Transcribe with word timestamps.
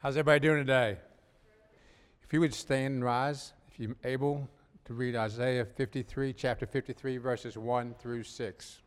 How's 0.00 0.16
everybody 0.16 0.38
doing 0.38 0.58
today? 0.58 0.96
If 2.22 2.32
you 2.32 2.38
would 2.38 2.54
stand 2.54 2.94
and 2.94 3.04
rise, 3.04 3.52
if 3.66 3.80
you're 3.80 3.96
able 4.04 4.48
to 4.84 4.94
read 4.94 5.16
Isaiah 5.16 5.64
53, 5.64 6.32
chapter 6.34 6.66
53, 6.66 7.16
verses 7.16 7.58
1 7.58 7.96
through 7.98 8.22
6. 8.22 8.82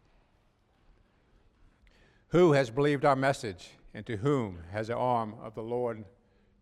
Who 2.30 2.54
has 2.54 2.70
believed 2.70 3.04
our 3.04 3.18
message, 3.18 3.72
and 3.94 4.06
to 4.06 4.16
whom 4.16 4.60
has 4.72 4.88
the 4.88 4.96
arm 4.96 5.36
of 5.44 5.54
the 5.54 5.62
Lord 5.62 6.06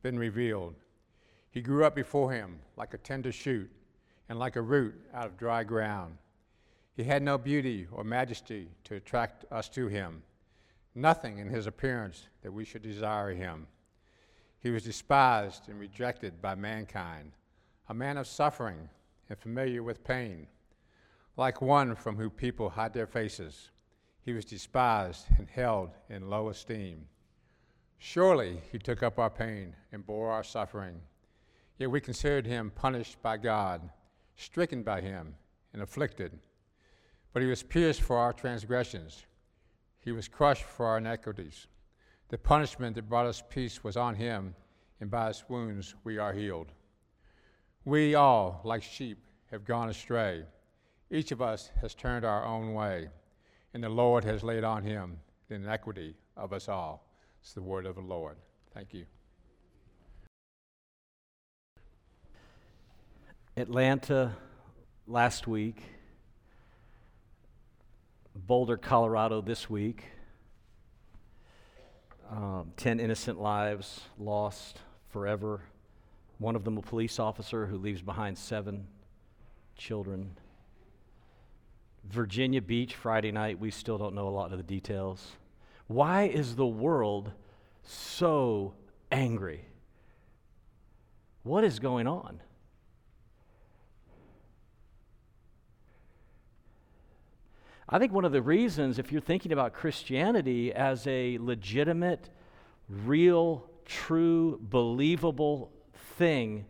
been 0.02 0.18
revealed? 0.18 0.74
He 1.52 1.62
grew 1.62 1.86
up 1.86 1.94
before 1.94 2.32
him 2.32 2.58
like 2.76 2.96
a 2.96 2.98
tender 2.98 3.32
shoot, 3.32 3.70
and 4.30 4.40
like 4.40 4.56
a 4.56 4.64
root 4.64 4.96
out 5.14 5.28
of 5.28 5.38
dry 5.38 5.64
ground. 5.64 6.18
He 6.96 7.04
had 7.04 7.22
no 7.22 7.38
beauty 7.38 7.86
or 7.92 8.04
majesty 8.04 8.70
to 8.86 8.96
attract 8.96 9.46
us 9.52 9.70
to 9.70 9.90
him, 9.90 10.24
nothing 10.96 11.38
in 11.38 11.50
his 11.50 11.68
appearance 11.68 12.30
that 12.42 12.52
we 12.52 12.66
should 12.66 12.82
desire 12.82 13.36
him. 13.36 13.68
He 14.62 14.72
was 14.72 14.84
despised 14.84 15.70
and 15.70 15.80
rejected 15.80 16.42
by 16.42 16.56
mankind, 16.56 17.32
a 17.88 17.94
man 17.94 18.18
of 18.18 18.28
suffering 18.28 18.90
and 19.30 19.38
familiar 19.38 19.82
with 19.82 20.04
pain. 20.04 20.48
Like 21.38 21.62
one 21.62 21.96
from 21.96 22.18
whom 22.18 22.32
people 22.32 22.70
hide 22.70 22.94
their 22.94 23.08
faces, 23.08 23.70
he 24.22 24.34
was 24.34 24.44
despised 24.44 25.28
and 25.38 25.50
held 25.50 25.92
in 26.10 26.30
low 26.30 26.50
esteem. 26.50 27.08
Surely 27.98 28.62
he 28.72 28.78
took 28.78 29.02
up 29.02 29.18
our 29.18 29.30
pain 29.30 29.76
and 29.92 30.06
bore 30.06 30.30
our 30.30 30.44
suffering. 30.44 31.02
Yet 31.78 31.92
we 31.92 32.02
considered 32.02 32.46
him 32.46 32.72
punished 32.76 33.22
by 33.22 33.38
God, 33.38 33.90
stricken 34.36 34.84
by 34.84 35.00
him, 35.00 35.36
and 35.72 35.82
afflicted. 35.82 36.38
But 37.32 37.42
he 37.42 37.48
was 37.48 37.64
pierced 37.64 38.02
for 38.02 38.18
our 38.18 38.34
transgressions, 38.34 39.26
he 40.02 40.12
was 40.12 40.28
crushed 40.28 40.64
for 40.64 40.86
our 40.86 40.98
iniquities. 40.98 41.68
The 42.30 42.38
punishment 42.38 42.96
that 42.96 43.10
brought 43.10 43.26
us 43.26 43.44
peace 43.50 43.84
was 43.84 43.98
on 43.98 44.14
him, 44.14 44.54
and 45.02 45.10
by 45.10 45.30
his 45.30 45.44
wounds 45.50 45.96
we 46.04 46.20
are 46.20 46.32
healed. 46.32 46.72
We 47.86 48.14
all, 48.14 48.62
like 48.64 48.84
sheep, 48.84 49.18
have 49.50 49.66
gone 49.66 49.90
astray. 49.90 50.44
Each 51.10 51.32
of 51.32 51.42
us 51.42 51.72
has 51.82 51.96
turned 51.96 52.24
our 52.24 52.46
own 52.46 52.76
way, 52.76 53.10
and 53.74 53.84
the 53.84 53.90
Lord 53.90 54.24
has 54.26 54.44
laid 54.44 54.64
on 54.64 54.84
him 54.84 55.18
the 55.48 55.56
iniquity 55.56 56.16
of 56.38 56.54
us 56.54 56.70
all. 56.70 57.10
It's 57.42 57.54
the 57.54 57.64
word 57.64 57.88
of 57.88 57.96
the 57.96 58.02
Lord. 58.02 58.38
Thank 58.76 58.94
you. 58.94 59.06
Atlanta 63.58 64.36
last 65.08 65.48
week, 65.48 65.82
Boulder, 68.36 68.78
Colorado 68.78 69.42
this 69.42 69.68
week 69.68 70.06
um, 72.30 72.72
10 72.78 73.00
innocent 73.00 73.42
lives 73.42 74.02
lost 74.18 74.80
forever. 75.10 75.62
One 76.38 76.56
of 76.56 76.64
them 76.64 76.78
a 76.78 76.82
police 76.82 77.20
officer 77.20 77.66
who 77.66 77.78
leaves 77.78 78.02
behind 78.02 78.38
seven 78.38 78.88
children. 79.76 80.38
Virginia 82.10 82.62
Beach 82.62 82.96
Friday 82.96 83.32
night, 83.32 83.60
we 83.60 83.72
still 83.72 83.98
don't 83.98 84.16
know 84.16 84.28
a 84.28 84.30
lot 84.30 84.52
of 84.52 84.58
the 84.58 84.64
details. 84.64 85.34
Why 85.88 86.24
is 86.24 86.56
the 86.56 86.68
world 86.68 87.32
so 87.84 88.74
angry? 89.12 89.66
What 91.44 91.64
is 91.64 91.80
going 91.80 92.08
on? 92.08 92.42
I 97.92 97.98
think 97.98 98.14
one 98.14 98.24
of 98.24 98.32
the 98.32 98.42
reasons, 98.42 99.00
if 99.00 99.12
you're 99.12 99.20
thinking 99.20 99.52
about 99.52 99.74
Christianity 99.74 100.72
as 100.72 101.08
a 101.08 101.40
legitimate, 101.40 102.30
real, 102.88 103.68
true, 103.84 104.60
believable 104.62 105.72
thing, 106.16 106.66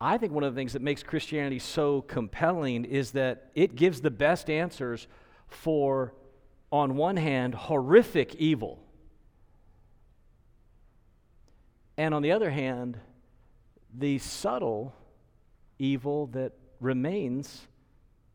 I 0.00 0.16
think 0.16 0.32
one 0.32 0.44
of 0.44 0.54
the 0.54 0.58
things 0.58 0.72
that 0.72 0.80
makes 0.80 1.02
Christianity 1.02 1.58
so 1.58 2.00
compelling 2.00 2.86
is 2.86 3.10
that 3.10 3.50
it 3.54 3.74
gives 3.74 4.00
the 4.00 4.10
best 4.10 4.48
answers 4.48 5.06
for, 5.48 6.14
on 6.72 6.96
one 6.96 7.18
hand, 7.18 7.54
horrific 7.54 8.34
evil, 8.36 8.78
and 11.98 12.14
on 12.14 12.22
the 12.22 12.32
other 12.32 12.50
hand, 12.50 12.98
the 13.92 14.18
subtle 14.18 14.94
evil 15.78 16.28
that 16.28 16.52
remains 16.80 17.66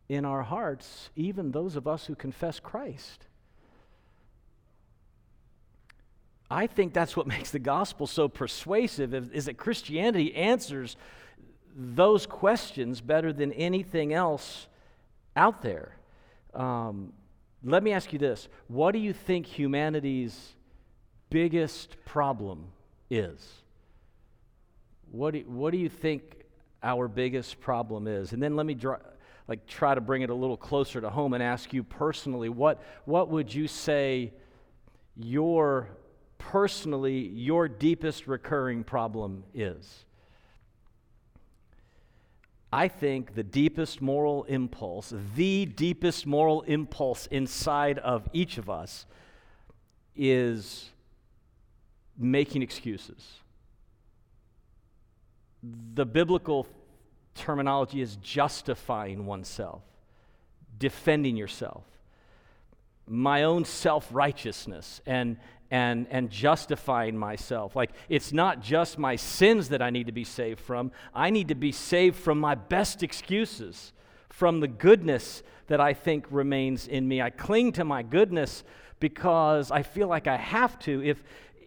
in 0.09 0.25
our 0.25 0.43
hearts, 0.43 1.09
even 1.15 1.51
those 1.51 1.75
of 1.75 1.87
us 1.87 2.05
who 2.05 2.15
confess 2.15 2.59
Christ. 2.59 3.25
I 6.49 6.67
think 6.67 6.93
that's 6.93 7.17
what 7.17 7.27
makes 7.35 7.51
the 7.51 7.59
gospel 7.59 8.07
so 8.07 8.27
persuasive 8.27 9.13
is 9.33 9.45
that 9.45 9.57
Christianity 9.57 10.35
answers 10.35 10.95
those 11.75 12.25
questions 12.25 13.01
better 13.01 13.33
than 13.33 13.51
anything 13.53 14.13
else 14.13 14.67
out 15.35 15.61
there. 15.61 15.97
Um, 16.53 17.13
let 17.63 17.81
me 17.81 17.91
ask 17.91 18.13
you 18.13 18.19
this 18.19 18.47
What 18.67 18.91
do 18.91 18.99
you 18.99 19.13
think 19.13 19.45
humanity's 19.45 20.53
biggest 21.29 21.95
problem 22.05 22.65
is? 23.09 23.63
What 25.11 25.33
do, 25.33 25.43
what 25.47 25.71
do 25.71 25.77
you 25.77 25.89
think 25.89 26.23
our 26.81 27.07
biggest 27.07 27.59
problem 27.61 28.07
is? 28.07 28.33
And 28.33 28.41
then 28.41 28.55
let 28.55 28.65
me 28.65 28.73
draw, 28.73 28.97
like 29.47 29.65
try 29.67 29.93
to 29.93 30.01
bring 30.01 30.21
it 30.21 30.29
a 30.29 30.33
little 30.33 30.57
closer 30.57 31.01
to 31.01 31.09
home 31.09 31.33
and 31.33 31.43
ask 31.43 31.73
you 31.73 31.83
personally 31.83 32.49
what 32.49 32.81
what 33.05 33.29
would 33.29 33.53
you 33.53 33.67
say 33.67 34.31
your 35.15 35.89
personally 36.37 37.27
your 37.29 37.67
deepest 37.67 38.27
recurring 38.27 38.83
problem 38.83 39.43
is 39.53 40.05
I 42.73 42.87
think 42.87 43.35
the 43.35 43.43
deepest 43.43 44.01
moral 44.01 44.45
impulse, 44.45 45.13
the 45.35 45.67
deepest 45.67 46.25
moral 46.25 46.63
impulse 46.63 47.27
inside 47.27 47.99
of 47.99 48.27
each 48.33 48.57
of 48.57 48.67
us 48.67 49.05
is 50.15 50.89
making 52.17 52.63
excuses. 52.63 53.33
The 55.61 56.07
biblical 56.07 56.65
terminology 57.35 58.01
is 58.01 58.15
justifying 58.17 59.25
oneself, 59.25 59.81
defending 60.77 61.35
yourself. 61.35 61.83
My 63.07 63.43
own 63.43 63.65
self 63.65 64.07
righteousness 64.11 65.01
and, 65.05 65.37
and, 65.71 66.07
and 66.09 66.29
justifying 66.29 67.17
myself. 67.17 67.75
Like, 67.75 67.91
it's 68.09 68.31
not 68.31 68.61
just 68.61 68.97
my 68.97 69.15
sins 69.15 69.69
that 69.69 69.81
I 69.81 69.89
need 69.89 70.07
to 70.07 70.13
be 70.13 70.23
saved 70.23 70.59
from, 70.59 70.91
I 71.13 71.29
need 71.29 71.49
to 71.49 71.55
be 71.55 71.71
saved 71.71 72.15
from 72.15 72.39
my 72.39 72.55
best 72.55 73.03
excuses, 73.03 73.91
from 74.29 74.59
the 74.59 74.67
goodness 74.67 75.43
that 75.67 75.81
I 75.81 75.93
think 75.93 76.25
remains 76.29 76.87
in 76.87 77.07
me. 77.07 77.21
I 77.21 77.29
cling 77.29 77.73
to 77.73 77.83
my 77.83 78.03
goodness 78.03 78.63
because 78.99 79.69
I 79.69 79.83
feel 79.83 80.07
like 80.07 80.27
I 80.27 80.37
have 80.37 80.79
to. 80.79 81.03
If, 81.03 81.23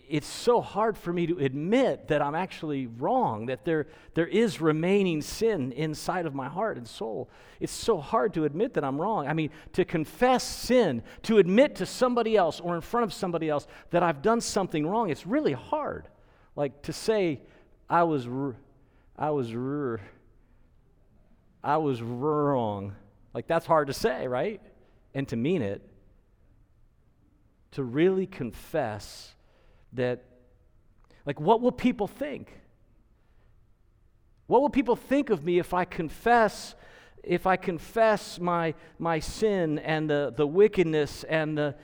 it's 0.09 0.27
so 0.27 0.61
hard 0.61 0.97
for 0.97 1.13
me 1.13 1.27
to 1.27 1.39
admit 1.39 2.09
that 2.09 2.23
I'm 2.23 2.35
actually 2.35 2.87
wrong, 2.87 3.47
that 3.47 3.65
there, 3.65 3.87
there 4.15 4.27
is 4.27 4.61
remaining 4.61 5.23
sin 5.23 5.73
inside 5.73 6.27
of 6.27 6.35
my 6.35 6.49
heart 6.49 6.77
and 6.77 6.87
soul. 6.87 7.29
It's 7.61 7.73
so 7.73 7.99
hard 7.99 8.35
to 8.35 8.45
admit 8.45 8.75
that 8.75 8.85
I'm 8.85 9.01
wrong. 9.01 9.27
I 9.29 9.33
mean, 9.33 9.51
to 9.75 9.85
confess 9.85 10.45
sin, 10.45 11.03
to 11.23 11.39
admit 11.39 11.77
to 11.77 11.87
somebody 11.87 12.37
else 12.37 12.61
or 12.61 12.75
in 12.75 12.81
front 12.81 13.05
of 13.05 13.13
somebody 13.13 13.49
else 13.49 13.67
that 13.91 14.03
I've 14.03 14.23
done 14.23 14.41
something 14.41 14.87
wrong, 14.87 15.11
it's 15.11 15.27
really 15.27 15.53
hard. 15.53 16.09
Like 16.55 16.83
to 16.83 16.93
say, 16.93 17.41
I 17.89 18.03
was, 18.03 18.27
I 19.17 19.31
was, 19.31 19.55
I 21.63 21.77
was 21.77 22.03
wrong. 22.03 22.95
Like 23.35 23.47
that's 23.47 23.67
hard 23.67 23.89
to 23.89 23.93
say, 23.93 24.27
right? 24.29 24.61
And 25.15 25.29
to 25.29 25.37
mean 25.37 25.63
it. 25.63 25.83
To 27.73 27.85
really 27.85 28.27
confess 28.27 29.36
that, 29.97 30.23
like, 31.25 31.41
what 31.41 31.61
will 31.61 31.73
people 31.73 32.07
think? 32.07 32.53
What 34.47 34.63
will 34.63 34.71
people 34.71 34.97
think 34.97 35.31
of 35.31 35.45
me 35.45 35.59
if 35.59 35.75
I 35.75 35.85
confess? 35.85 36.75
If 37.23 37.47
I 37.47 37.57
confess 37.57 38.39
my, 38.39 38.75
my 38.99 39.19
sin 39.19 39.81
and 39.81 40.09
the, 40.09 40.33
the 40.37 40.47
wickedness 40.47 41.25
and 41.25 41.59
the, 41.59 41.75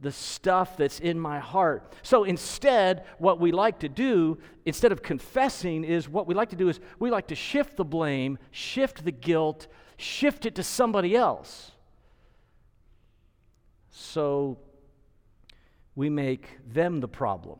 the 0.00 0.12
stuff 0.12 0.76
that's 0.76 1.00
in 1.00 1.18
my 1.18 1.38
heart. 1.38 1.92
So 2.02 2.24
instead, 2.24 3.04
what 3.18 3.40
we 3.40 3.50
like 3.50 3.80
to 3.80 3.88
do, 3.88 4.38
instead 4.64 4.92
of 4.92 5.02
confessing, 5.02 5.84
is 5.84 6.08
what 6.08 6.26
we 6.26 6.34
like 6.34 6.50
to 6.50 6.56
do 6.56 6.68
is 6.68 6.80
we 6.98 7.10
like 7.10 7.28
to 7.28 7.34
shift 7.34 7.76
the 7.76 7.84
blame, 7.84 8.38
shift 8.50 9.04
the 9.04 9.12
guilt, 9.12 9.66
shift 9.96 10.46
it 10.46 10.54
to 10.56 10.62
somebody 10.62 11.16
else. 11.16 11.72
So 13.90 14.58
we 15.94 16.08
make 16.08 16.58
them 16.72 17.00
the 17.00 17.08
problem. 17.08 17.58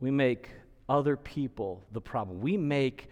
We 0.00 0.10
make 0.10 0.50
other 0.88 1.16
people 1.16 1.84
the 1.92 2.00
problem. 2.00 2.40
We 2.40 2.56
make 2.56 3.08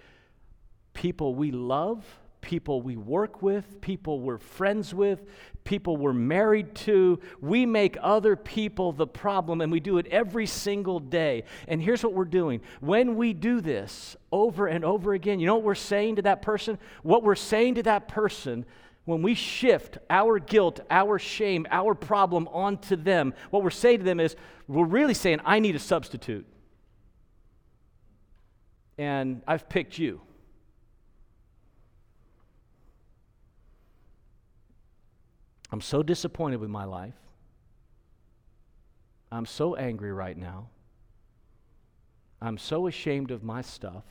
people 0.93 1.35
we 1.35 1.51
love 1.51 2.05
people 2.41 2.81
we 2.83 2.97
work 2.97 3.43
with, 3.43 3.81
people 3.81 4.21
we're 4.21 4.39
friends 4.39 4.95
with, 4.95 5.23
people 5.65 5.97
we're 5.97 6.13
married 6.13 6.75
to. 6.75 7.21
We 7.41 7.67
make 7.67 7.97
other 8.01 8.37
people 8.37 8.93
the 8.93 9.07
problem, 9.07 9.61
and 9.61 9.71
we 9.71 9.81
do 9.81 9.99
it 9.99 10.07
every 10.09 10.47
single 10.47 11.01
day. 11.01 11.45
And 11.69 11.81
here's 11.83 12.03
what 12.03 12.13
we're 12.13 12.25
doing 12.25 12.61
when 12.81 13.17
we 13.17 13.33
do 13.33 13.61
this 13.61 14.17
over 14.33 14.67
and 14.67 14.85
over 14.85 15.13
again, 15.13 15.41
you 15.41 15.47
know 15.47 15.57
what 15.57 15.65
we're 15.65 15.75
saying 15.75 16.17
to 16.17 16.23
that 16.23 16.43
person? 16.43 16.79
What 17.03 17.23
we're 17.23 17.35
saying 17.35 17.77
to 17.77 17.83
that 17.85 18.09
person 18.09 18.65
when 19.05 19.23
we 19.23 19.35
shift 19.35 19.99
our 20.09 20.39
guilt, 20.39 20.81
our 20.91 21.19
shame, 21.19 21.67
our 21.71 21.95
problem 21.95 22.49
onto 22.49 22.97
them, 22.97 23.35
what 23.51 23.63
we're 23.63 23.71
saying 23.71 23.99
to 23.99 24.05
them 24.05 24.21
is, 24.21 24.37
we're 24.69 24.85
really 24.85 25.15
saying, 25.15 25.41
I 25.45 25.59
need 25.59 25.75
a 25.75 25.81
substitute. 25.81 26.47
And 28.99 29.43
I've 29.49 29.69
picked 29.69 29.99
you. 29.99 30.21
I'm 35.73 35.81
so 35.81 36.03
disappointed 36.03 36.61
with 36.61 36.71
my 36.71 36.85
life. 36.85 37.15
I'm 39.33 39.47
so 39.47 39.77
angry 39.77 40.13
right 40.13 40.37
now. 40.37 40.69
I'm 42.43 42.59
so 42.59 42.87
ashamed 42.87 43.31
of 43.31 43.43
my 43.43 43.63
stuff. 43.63 44.05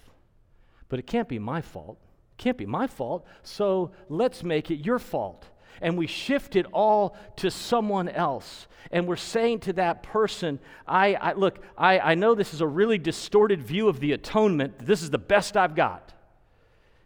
But 0.88 1.00
it 1.00 1.08
can't 1.08 1.28
be 1.28 1.38
my 1.38 1.62
fault. 1.62 2.00
Can't 2.40 2.58
be 2.58 2.66
my 2.66 2.88
fault. 2.88 3.28
So 3.44 3.92
let's 4.10 4.44
make 4.44 4.72
it 4.72 4.84
your 4.84 4.98
fault. 4.98 5.46
And 5.82 5.96
we 5.96 6.08
shift 6.08 6.56
it 6.56 6.66
all 6.74 7.16
to 7.36 7.52
someone 7.52 8.10
else. 8.10 8.68
And 8.92 9.08
we're 9.08 9.16
saying 9.16 9.60
to 9.62 9.74
that 9.74 10.02
person, 10.02 10.60
I, 10.88 11.14
I 11.14 11.34
look, 11.34 11.60
I, 11.78 12.00
I 12.00 12.16
know 12.16 12.34
this 12.34 12.56
is 12.56 12.62
a 12.62 12.68
really 12.68 12.98
distorted 12.98 13.62
view 13.62 13.88
of 13.88 14.00
the 14.00 14.14
atonement. 14.14 14.80
This 14.80 15.04
is 15.04 15.12
the 15.12 15.20
best 15.20 15.56
I've 15.56 15.76
got. 15.76 16.14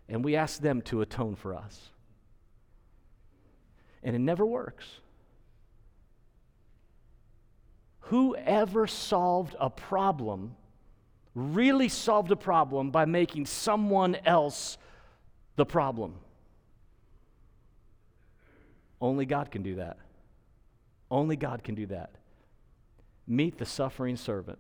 And 0.08 0.24
we 0.24 0.38
ask 0.38 0.62
them 0.62 0.82
to 0.84 1.02
atone 1.02 1.36
for 1.36 1.54
us 1.54 1.90
and 4.04 4.16
it 4.16 4.20
never 4.20 4.46
works. 4.46 4.86
Whoever 8.08 8.86
solved 8.86 9.56
a 9.60 9.70
problem 9.70 10.56
really 11.34 11.90
solved 11.90 12.32
a 12.32 12.36
problem 12.36 12.92
by 12.92 13.06
making 13.06 13.46
someone 13.46 14.16
else 14.26 14.78
the 15.56 15.66
problem. 15.66 16.16
Only 19.02 19.26
God 19.26 19.52
can 19.52 19.64
do 19.64 19.76
that. 19.76 19.98
Only 21.12 21.36
God 21.36 21.64
can 21.64 21.76
do 21.76 21.86
that. 21.88 22.12
Meet 23.28 23.58
the 23.58 23.66
suffering 23.66 24.16
servant, 24.16 24.60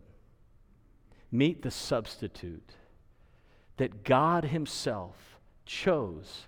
meet 1.31 1.61
the 1.61 1.71
substitute 1.71 2.73
that 3.77 4.03
God 4.03 4.45
Himself 4.45 5.39
chose 5.65 6.47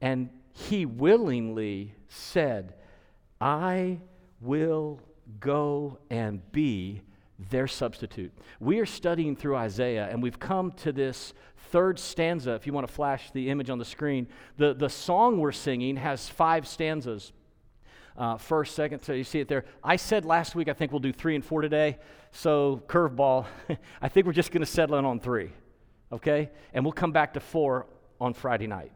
and 0.00 0.28
he 0.52 0.84
willingly 0.84 1.94
said, 2.08 2.74
I 3.40 4.00
will 4.40 5.00
go 5.40 5.98
and 6.10 6.40
be 6.52 7.02
their 7.50 7.66
substitute. 7.66 8.32
We 8.60 8.78
are 8.78 8.86
studying 8.86 9.36
through 9.36 9.56
Isaiah, 9.56 10.08
and 10.10 10.22
we've 10.22 10.38
come 10.38 10.72
to 10.72 10.92
this 10.92 11.34
third 11.70 11.98
stanza. 11.98 12.52
If 12.52 12.66
you 12.66 12.72
want 12.72 12.86
to 12.86 12.92
flash 12.92 13.30
the 13.32 13.50
image 13.50 13.70
on 13.70 13.78
the 13.78 13.84
screen, 13.84 14.28
the, 14.56 14.74
the 14.74 14.88
song 14.88 15.38
we're 15.38 15.52
singing 15.52 15.96
has 15.96 16.28
five 16.28 16.66
stanzas. 16.66 17.32
Uh, 18.16 18.36
first, 18.36 18.74
second, 18.74 19.02
so 19.02 19.14
you 19.14 19.24
see 19.24 19.40
it 19.40 19.48
there. 19.48 19.64
I 19.82 19.96
said 19.96 20.24
last 20.24 20.54
week 20.54 20.68
I 20.68 20.74
think 20.74 20.92
we'll 20.92 21.00
do 21.00 21.12
three 21.12 21.34
and 21.34 21.44
four 21.44 21.62
today. 21.62 21.98
So, 22.30 22.82
curveball, 22.86 23.46
I 24.02 24.08
think 24.08 24.26
we're 24.26 24.32
just 24.32 24.50
going 24.50 24.60
to 24.60 24.70
settle 24.70 24.96
in 24.96 25.04
on 25.04 25.18
three, 25.18 25.50
okay? 26.12 26.50
And 26.74 26.84
we'll 26.84 26.92
come 26.92 27.12
back 27.12 27.34
to 27.34 27.40
four 27.40 27.86
on 28.20 28.34
Friday 28.34 28.66
night. 28.66 28.92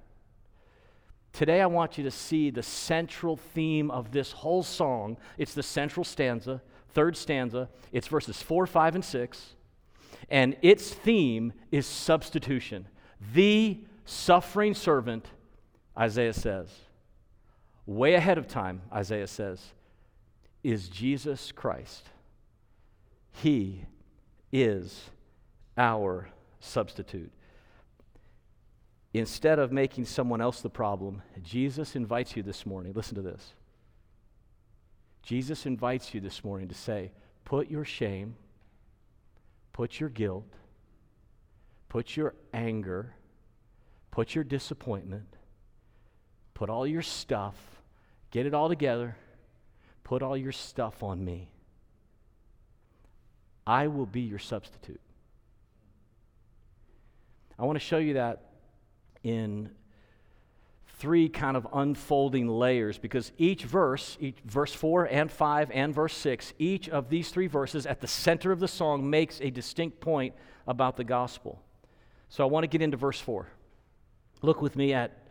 Today, 1.32 1.60
I 1.60 1.66
want 1.66 1.98
you 1.98 2.04
to 2.04 2.10
see 2.10 2.50
the 2.50 2.62
central 2.62 3.36
theme 3.36 3.90
of 3.90 4.10
this 4.10 4.32
whole 4.32 4.62
song. 4.62 5.18
It's 5.36 5.52
the 5.52 5.62
central 5.62 6.04
stanza, 6.04 6.62
third 6.96 7.14
stanza. 7.14 7.68
It's 7.92 8.08
verses 8.08 8.40
4, 8.40 8.66
5, 8.66 8.94
and 8.94 9.04
6. 9.04 9.46
And 10.30 10.56
its 10.62 10.88
theme 10.88 11.52
is 11.70 11.86
substitution. 11.86 12.88
The 13.34 13.78
suffering 14.06 14.72
servant, 14.74 15.26
Isaiah 15.96 16.32
says, 16.32 16.70
way 17.84 18.14
ahead 18.14 18.38
of 18.38 18.48
time, 18.48 18.80
Isaiah 18.90 19.26
says, 19.26 19.60
is 20.64 20.88
Jesus 20.88 21.52
Christ. 21.52 22.08
He 23.30 23.84
is 24.50 25.10
our 25.76 26.30
substitute. 26.60 27.30
Instead 29.12 29.58
of 29.58 29.70
making 29.70 30.06
someone 30.06 30.40
else 30.40 30.62
the 30.62 30.70
problem, 30.70 31.20
Jesus 31.42 31.94
invites 31.94 32.36
you 32.36 32.42
this 32.42 32.64
morning. 32.64 32.94
Listen 32.94 33.16
to 33.16 33.22
this. 33.22 33.52
Jesus 35.26 35.66
invites 35.66 36.14
you 36.14 36.20
this 36.20 36.44
morning 36.44 36.68
to 36.68 36.74
say, 36.74 37.10
put 37.44 37.68
your 37.68 37.84
shame, 37.84 38.36
put 39.72 39.98
your 39.98 40.08
guilt, 40.08 40.46
put 41.88 42.16
your 42.16 42.36
anger, 42.54 43.12
put 44.12 44.36
your 44.36 44.44
disappointment, 44.44 45.26
put 46.54 46.70
all 46.70 46.86
your 46.86 47.02
stuff, 47.02 47.56
get 48.30 48.46
it 48.46 48.54
all 48.54 48.68
together, 48.68 49.16
put 50.04 50.22
all 50.22 50.36
your 50.36 50.52
stuff 50.52 51.02
on 51.02 51.24
me. 51.24 51.50
I 53.66 53.88
will 53.88 54.06
be 54.06 54.20
your 54.20 54.38
substitute. 54.38 55.00
I 57.58 57.64
want 57.64 57.74
to 57.74 57.84
show 57.84 57.98
you 57.98 58.14
that 58.14 58.44
in 59.24 59.70
three 60.98 61.28
kind 61.28 61.56
of 61.56 61.66
unfolding 61.74 62.48
layers 62.48 62.96
because 62.98 63.30
each 63.36 63.64
verse, 63.64 64.16
each, 64.18 64.36
verse 64.44 64.72
4 64.72 65.04
and 65.04 65.30
5 65.30 65.70
and 65.70 65.94
verse 65.94 66.14
6, 66.14 66.54
each 66.58 66.88
of 66.88 67.10
these 67.10 67.30
three 67.30 67.46
verses 67.46 67.86
at 67.86 68.00
the 68.00 68.06
center 68.06 68.50
of 68.50 68.60
the 68.60 68.68
song 68.68 69.08
makes 69.08 69.40
a 69.40 69.50
distinct 69.50 70.00
point 70.00 70.34
about 70.66 70.96
the 70.96 71.04
gospel. 71.04 71.60
So 72.28 72.44
I 72.44 72.46
want 72.46 72.64
to 72.64 72.68
get 72.68 72.80
into 72.80 72.96
verse 72.96 73.20
4. 73.20 73.46
Look 74.42 74.62
with 74.62 74.74
me 74.74 74.94
at 74.94 75.26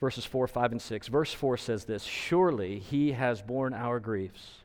verses 0.00 0.24
4, 0.24 0.46
5, 0.46 0.72
and 0.72 0.82
6. 0.82 1.08
Verse 1.08 1.32
4 1.32 1.56
says 1.56 1.84
this 1.84 2.04
Surely 2.04 2.78
he 2.78 3.12
has 3.12 3.42
borne 3.42 3.74
our 3.74 3.98
griefs 3.98 4.58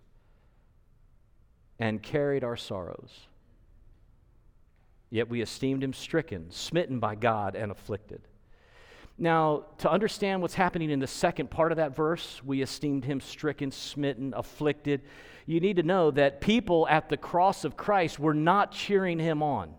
and 1.80 2.02
carried 2.02 2.44
our 2.44 2.58
sorrows. 2.58 3.28
Yet 5.10 5.30
we 5.30 5.42
esteemed 5.42 5.84
him 5.84 5.94
stricken, 5.94 6.52
smitten 6.52 7.00
by 7.00 7.16
God, 7.16 7.56
and 7.56 7.72
afflicted. 7.72 8.22
Now, 9.18 9.66
to 9.80 9.90
understand 9.90 10.42
what's 10.42 10.54
happening 10.54 10.92
in 10.92 11.00
the 11.00 11.08
second 11.08 11.50
part 11.50 11.72
of 11.72 11.78
that 11.78 11.96
verse, 11.96 12.42
we 12.46 12.62
esteemed 12.62 13.04
him 13.04 13.20
stricken, 13.20 13.72
smitten, 13.72 14.34
afflicted. 14.36 15.02
You 15.48 15.60
need 15.60 15.78
to 15.78 15.84
know 15.84 16.12
that 16.12 16.40
people 16.40 16.88
at 16.88 17.10
the 17.10 17.18
cross 17.18 17.64
of 17.64 17.76
Christ 17.76 18.20
were 18.20 18.36
not 18.36 18.72
cheering 18.72 19.18
him 19.18 19.42
on. 19.42 19.74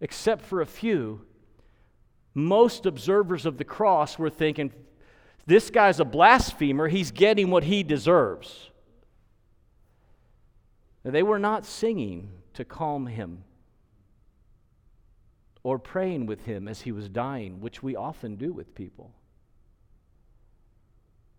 Except 0.00 0.42
for 0.42 0.60
a 0.60 0.66
few, 0.66 1.24
most 2.34 2.84
observers 2.84 3.46
of 3.46 3.56
the 3.56 3.64
cross 3.64 4.18
were 4.18 4.30
thinking, 4.30 4.72
this 5.46 5.70
guy's 5.70 5.98
a 5.98 6.04
blasphemer, 6.04 6.88
he's 6.88 7.10
getting 7.10 7.50
what 7.50 7.64
he 7.64 7.82
deserves. 7.82 8.70
They 11.04 11.22
were 11.22 11.38
not 11.38 11.64
singing 11.64 12.30
to 12.54 12.64
calm 12.64 13.06
him 13.06 13.44
or 15.64 15.78
praying 15.78 16.26
with 16.26 16.44
him 16.44 16.66
as 16.66 16.82
he 16.82 16.92
was 16.92 17.08
dying, 17.08 17.60
which 17.60 17.82
we 17.82 17.94
often 17.94 18.36
do 18.36 18.52
with 18.52 18.74
people. 18.74 19.12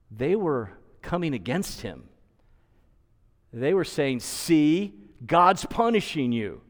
They 0.10 0.36
were 0.36 0.72
coming 1.02 1.34
against 1.34 1.82
him. 1.82 2.06
They 3.52 3.74
were 3.74 3.84
saying, 3.84 4.22
See, 4.22 4.94
God's 5.26 5.66
punishing 5.66 6.32
you. 6.32 6.62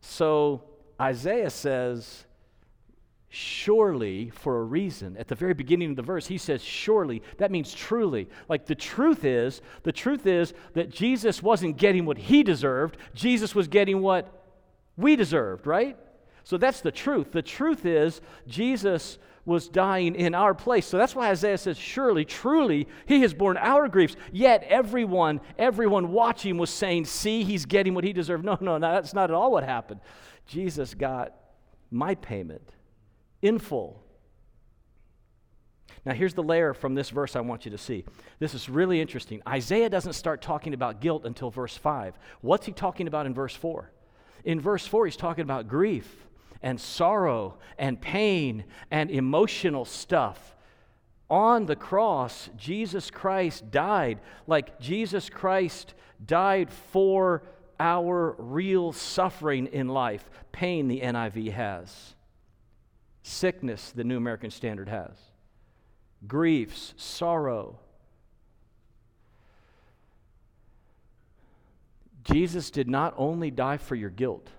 So 0.00 0.62
Isaiah 1.00 1.50
says, 1.50 2.26
surely 3.34 4.30
for 4.30 4.60
a 4.60 4.64
reason. 4.64 5.16
At 5.16 5.28
the 5.28 5.34
very 5.34 5.54
beginning 5.54 5.90
of 5.90 5.96
the 5.96 6.02
verse, 6.02 6.26
he 6.26 6.38
says, 6.38 6.62
surely. 6.62 7.22
That 7.38 7.50
means 7.50 7.74
truly. 7.74 8.28
Like 8.48 8.66
the 8.66 8.74
truth 8.74 9.24
is, 9.24 9.60
the 9.82 9.92
truth 9.92 10.26
is 10.26 10.54
that 10.74 10.90
Jesus 10.90 11.42
wasn't 11.42 11.76
getting 11.76 12.06
what 12.06 12.16
he 12.16 12.42
deserved, 12.42 12.96
Jesus 13.14 13.54
was 13.54 13.68
getting 13.68 14.00
what 14.00 14.42
we 14.96 15.16
deserved, 15.16 15.66
right? 15.66 15.96
So 16.44 16.56
that's 16.58 16.80
the 16.80 16.92
truth. 16.92 17.32
The 17.32 17.42
truth 17.42 17.86
is, 17.86 18.20
Jesus 18.46 19.18
was 19.46 19.68
dying 19.68 20.14
in 20.14 20.34
our 20.34 20.54
place. 20.54 20.86
So 20.86 20.96
that's 20.96 21.14
why 21.14 21.30
Isaiah 21.30 21.58
says, 21.58 21.76
Surely, 21.76 22.24
truly, 22.24 22.86
he 23.06 23.20
has 23.22 23.34
borne 23.34 23.56
our 23.56 23.88
griefs. 23.88 24.16
Yet 24.32 24.62
everyone, 24.68 25.40
everyone 25.58 26.12
watching 26.12 26.56
was 26.56 26.70
saying, 26.70 27.06
See, 27.06 27.44
he's 27.44 27.66
getting 27.66 27.94
what 27.94 28.04
he 28.04 28.12
deserved. 28.12 28.44
No, 28.44 28.56
no, 28.60 28.78
no, 28.78 28.92
that's 28.92 29.14
not 29.14 29.30
at 29.30 29.34
all 29.34 29.50
what 29.50 29.64
happened. 29.64 30.00
Jesus 30.46 30.94
got 30.94 31.34
my 31.90 32.14
payment 32.14 32.74
in 33.44 33.58
full. 33.58 34.00
Now, 36.06 36.12
here's 36.12 36.34
the 36.34 36.42
layer 36.42 36.74
from 36.74 36.94
this 36.94 37.10
verse 37.10 37.36
I 37.36 37.40
want 37.40 37.64
you 37.64 37.70
to 37.70 37.78
see. 37.78 38.04
This 38.38 38.54
is 38.54 38.68
really 38.68 39.00
interesting. 39.00 39.42
Isaiah 39.46 39.88
doesn't 39.88 40.14
start 40.14 40.42
talking 40.42 40.74
about 40.74 41.00
guilt 41.00 41.24
until 41.24 41.50
verse 41.50 41.76
5. 41.76 42.18
What's 42.40 42.66
he 42.66 42.72
talking 42.72 43.06
about 43.06 43.26
in 43.26 43.34
verse 43.34 43.54
4? 43.54 43.90
In 44.44 44.60
verse 44.60 44.86
4, 44.86 45.06
he's 45.06 45.16
talking 45.16 45.42
about 45.42 45.68
grief 45.68 46.26
and 46.62 46.80
sorrow 46.80 47.58
and 47.78 48.00
pain 48.00 48.64
and 48.90 49.10
emotional 49.10 49.84
stuff. 49.84 50.56
On 51.30 51.66
the 51.66 51.76
cross, 51.76 52.50
Jesus 52.56 53.10
Christ 53.10 53.70
died 53.70 54.20
like 54.46 54.78
Jesus 54.80 55.30
Christ 55.30 55.94
died 56.24 56.70
for 56.70 57.42
our 57.80 58.36
real 58.38 58.92
suffering 58.92 59.66
in 59.66 59.88
life. 59.88 60.30
Pain, 60.52 60.88
the 60.88 61.00
NIV 61.00 61.52
has. 61.52 62.13
Sickness, 63.26 63.90
the 63.90 64.04
New 64.04 64.18
American 64.18 64.50
Standard 64.50 64.90
has. 64.90 65.16
Griefs, 66.28 66.92
sorrow. 66.98 67.78
Jesus 72.22 72.70
did 72.70 72.86
not 72.86 73.14
only 73.16 73.50
die 73.50 73.78
for 73.78 73.94
your 73.94 74.10
guilt, 74.10 74.50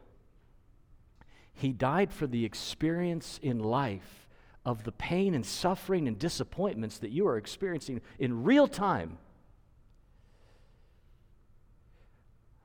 He 1.53 1.73
died 1.73 2.11
for 2.11 2.25
the 2.25 2.43
experience 2.43 3.39
in 3.43 3.59
life 3.59 4.27
of 4.65 4.83
the 4.83 4.91
pain 4.91 5.35
and 5.35 5.45
suffering 5.45 6.07
and 6.07 6.17
disappointments 6.17 6.97
that 6.97 7.11
you 7.11 7.27
are 7.27 7.37
experiencing 7.37 8.01
in 8.17 8.43
real 8.43 8.67
time. 8.67 9.19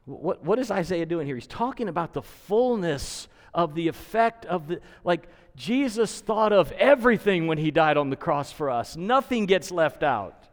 What, 0.07 0.43
what 0.43 0.59
is 0.59 0.71
Isaiah 0.71 1.05
doing 1.05 1.27
here? 1.27 1.37
He's 1.37 1.47
talking 1.47 1.89
about 1.89 2.15
the 2.15 2.23
fullness 2.23 3.29
of 3.53 3.75
the 3.75 3.89
effect 3.89 4.47
of 4.47 4.69
the, 4.69 4.81
like, 5.05 5.29
Jesus 5.57 6.21
thought 6.21 6.53
of 6.53 6.73
everything 6.73 7.47
when 7.47 7.59
he 7.59 7.71
died 7.71 7.97
on 7.97 8.11
the 8.11 8.17
cross 8.17 8.53
for 8.53 8.71
us. 8.71 8.97
Nothing 8.97 9.47
gets 9.47 9.71
left 9.71 10.03
out. 10.03 10.49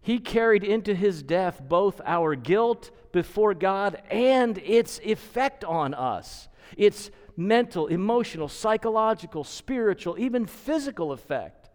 He 0.00 0.18
carried 0.18 0.64
into 0.64 0.94
his 0.94 1.22
death 1.22 1.62
both 1.66 2.00
our 2.04 2.34
guilt 2.34 2.90
before 3.10 3.54
God 3.54 4.02
and 4.10 4.58
its 4.58 5.00
effect 5.02 5.64
on 5.64 5.94
us. 5.94 6.48
Its 6.76 7.10
mental, 7.36 7.86
emotional, 7.86 8.48
psychological, 8.48 9.44
spiritual, 9.44 10.18
even 10.18 10.44
physical 10.44 11.12
effect. 11.12 11.70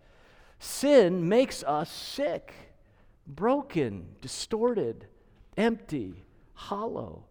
Sin 0.59 1.27
makes 1.27 1.63
us 1.63 1.91
sick, 1.91 2.53
broken, 3.25 4.09
distorted, 4.21 5.07
empty, 5.57 6.25
hollow. 6.53 7.25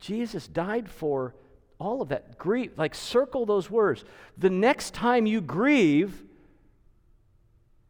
Jesus 0.00 0.48
died 0.48 0.88
for 0.88 1.34
all 1.78 2.02
of 2.02 2.08
that 2.08 2.38
grief. 2.38 2.72
Like, 2.76 2.94
circle 2.94 3.46
those 3.46 3.70
words. 3.70 4.04
The 4.36 4.50
next 4.50 4.94
time 4.94 5.26
you 5.26 5.40
grieve, 5.40 6.24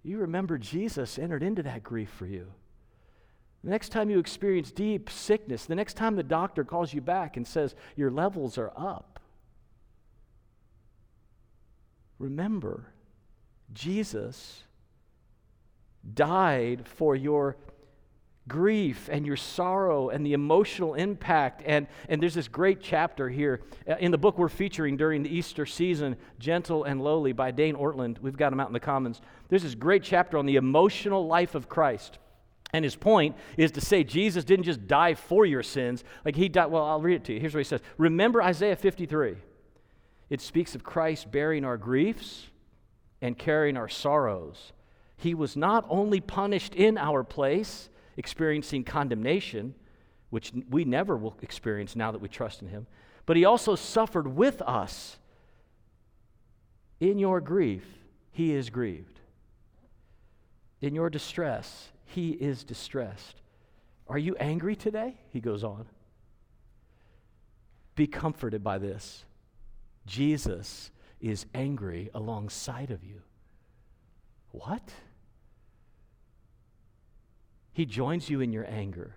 you 0.03 0.19
remember 0.19 0.59
Jesus 0.59 1.19
entered 1.19 1.43
into 1.43 1.63
that 1.63 1.83
grief 1.83 2.11
for 2.11 2.27
you. 2.27 2.47
The 3.63 3.71
next 3.71 3.91
time 3.91 4.09
you 4.09 4.19
experience 4.19 4.71
deep 4.71 5.11
sickness, 5.11 5.67
the 5.67 5.75
next 5.75 5.95
time 5.95 6.17
the 6.17 6.23
doctor 6.23 6.65
calls 6.65 6.95
you 6.95 7.01
back 7.01 7.37
and 7.37 7.47
says 7.47 7.75
your 7.95 8.11
levels 8.11 8.57
are 8.57 8.73
up, 8.77 9.21
remember 12.19 12.87
Jesus 13.75 14.63
died 16.15 16.89
for 16.89 17.15
your 17.15 17.57
grief 18.51 19.09
and 19.11 19.25
your 19.25 19.37
sorrow 19.37 20.09
and 20.09 20.27
the 20.27 20.33
emotional 20.33 20.95
impact. 20.95 21.63
And, 21.65 21.87
and 22.09 22.21
there's 22.21 22.35
this 22.35 22.49
great 22.49 22.81
chapter 22.83 23.29
here 23.29 23.61
uh, 23.89 23.95
in 24.01 24.11
the 24.11 24.19
book 24.19 24.37
we're 24.37 24.49
featuring 24.49 24.97
during 24.97 25.23
the 25.23 25.35
Easter 25.35 25.65
season, 25.65 26.17
Gentle 26.41 26.83
and 26.83 27.01
Lowly 27.01 27.33
by 27.33 27.53
Dane 27.53 27.77
Ortlund. 27.77 28.19
We've 28.19 28.37
got 28.37 28.53
him 28.53 28.59
out 28.59 28.67
in 28.67 28.73
the 28.73 28.81
Commons. 28.81 29.21
There's 29.49 29.63
this 29.63 29.77
great 29.77 30.03
chapter 30.03 30.37
on 30.37 30.47
the 30.47 30.57
emotional 30.57 31.27
life 31.29 31.55
of 31.55 31.69
Christ. 31.69 32.19
And 32.73 32.85
his 32.85 32.97
point 32.97 33.37
is 33.57 33.71
to 33.73 33.81
say 33.81 34.03
Jesus 34.03 34.45
didn't 34.45 34.65
just 34.65 34.87
die 34.87 35.15
for 35.15 35.47
your 35.47 35.63
sins. 35.63 36.03
Like 36.25 36.35
he 36.35 36.49
died, 36.49 36.67
well, 36.67 36.85
I'll 36.85 37.01
read 37.01 37.17
it 37.17 37.25
to 37.25 37.35
you. 37.35 37.41
Here's 37.41 37.55
what 37.55 37.61
he 37.61 37.65
says 37.65 37.81
Remember 37.99 38.43
Isaiah 38.43 38.77
53. 38.77 39.37
It 40.29 40.41
speaks 40.41 40.75
of 40.75 40.83
Christ 40.83 41.31
bearing 41.31 41.65
our 41.65 41.77
griefs 41.77 42.49
and 43.23 43.39
carrying 43.39 43.77
our 43.77 43.89
sorrows. 43.89 44.73
He 45.17 45.35
was 45.35 45.57
not 45.57 45.85
only 45.89 46.21
punished 46.21 46.75
in 46.75 46.97
our 46.97 47.23
place, 47.23 47.91
experiencing 48.21 48.85
condemnation, 48.85 49.75
which 50.29 50.53
we 50.69 50.85
never 50.85 51.17
will 51.17 51.35
experience 51.41 51.97
now 51.97 52.13
that 52.13 52.21
we 52.21 52.29
trust 52.29 52.61
in 52.61 52.69
Him, 52.69 52.87
but 53.25 53.37
He 53.37 53.47
also 53.47 53.75
suffered 53.75 54.29
with 54.29 54.61
us. 54.63 55.17
In 57.01 57.19
your 57.19 57.41
grief, 57.41 57.83
He 58.31 58.53
is 58.53 58.69
grieved. 58.69 59.21
In 60.83 60.95
your 60.95 61.09
distress, 61.09 61.89
He 62.05 62.33
is 62.33 62.63
distressed. 62.63 63.41
Are 64.07 64.19
you 64.19 64.37
angry 64.37 64.77
today? 64.77 65.17
He 65.33 65.41
goes 65.41 65.65
on. 65.65 65.87
Be 67.95 68.07
comforted 68.07 68.63
by 68.63 68.77
this. 68.77 69.25
Jesus 70.07 70.91
is 71.23 71.47
angry 71.55 72.11
alongside 72.13 72.91
of 72.91 73.03
you. 73.03 73.23
What? 74.51 74.93
He 77.81 77.87
joins 77.87 78.29
you 78.29 78.43
in 78.43 78.53
your 78.53 78.67
anger, 78.69 79.17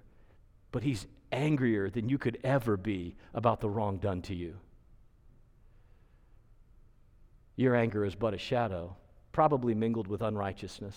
but 0.71 0.83
he's 0.83 1.05
angrier 1.33 1.89
than 1.89 2.07
you 2.07 2.17
could 2.17 2.37
ever 2.45 2.77
be 2.77 3.17
about 3.33 3.59
the 3.59 3.69
wrong 3.69 3.97
done 3.97 4.21
to 4.21 4.33
you. 4.33 4.55
Your 7.57 7.75
anger 7.75 8.05
is 8.05 8.15
but 8.15 8.33
a 8.33 8.37
shadow, 8.37 8.95
probably 9.33 9.75
mingled 9.75 10.07
with 10.07 10.21
unrighteousness. 10.21 10.95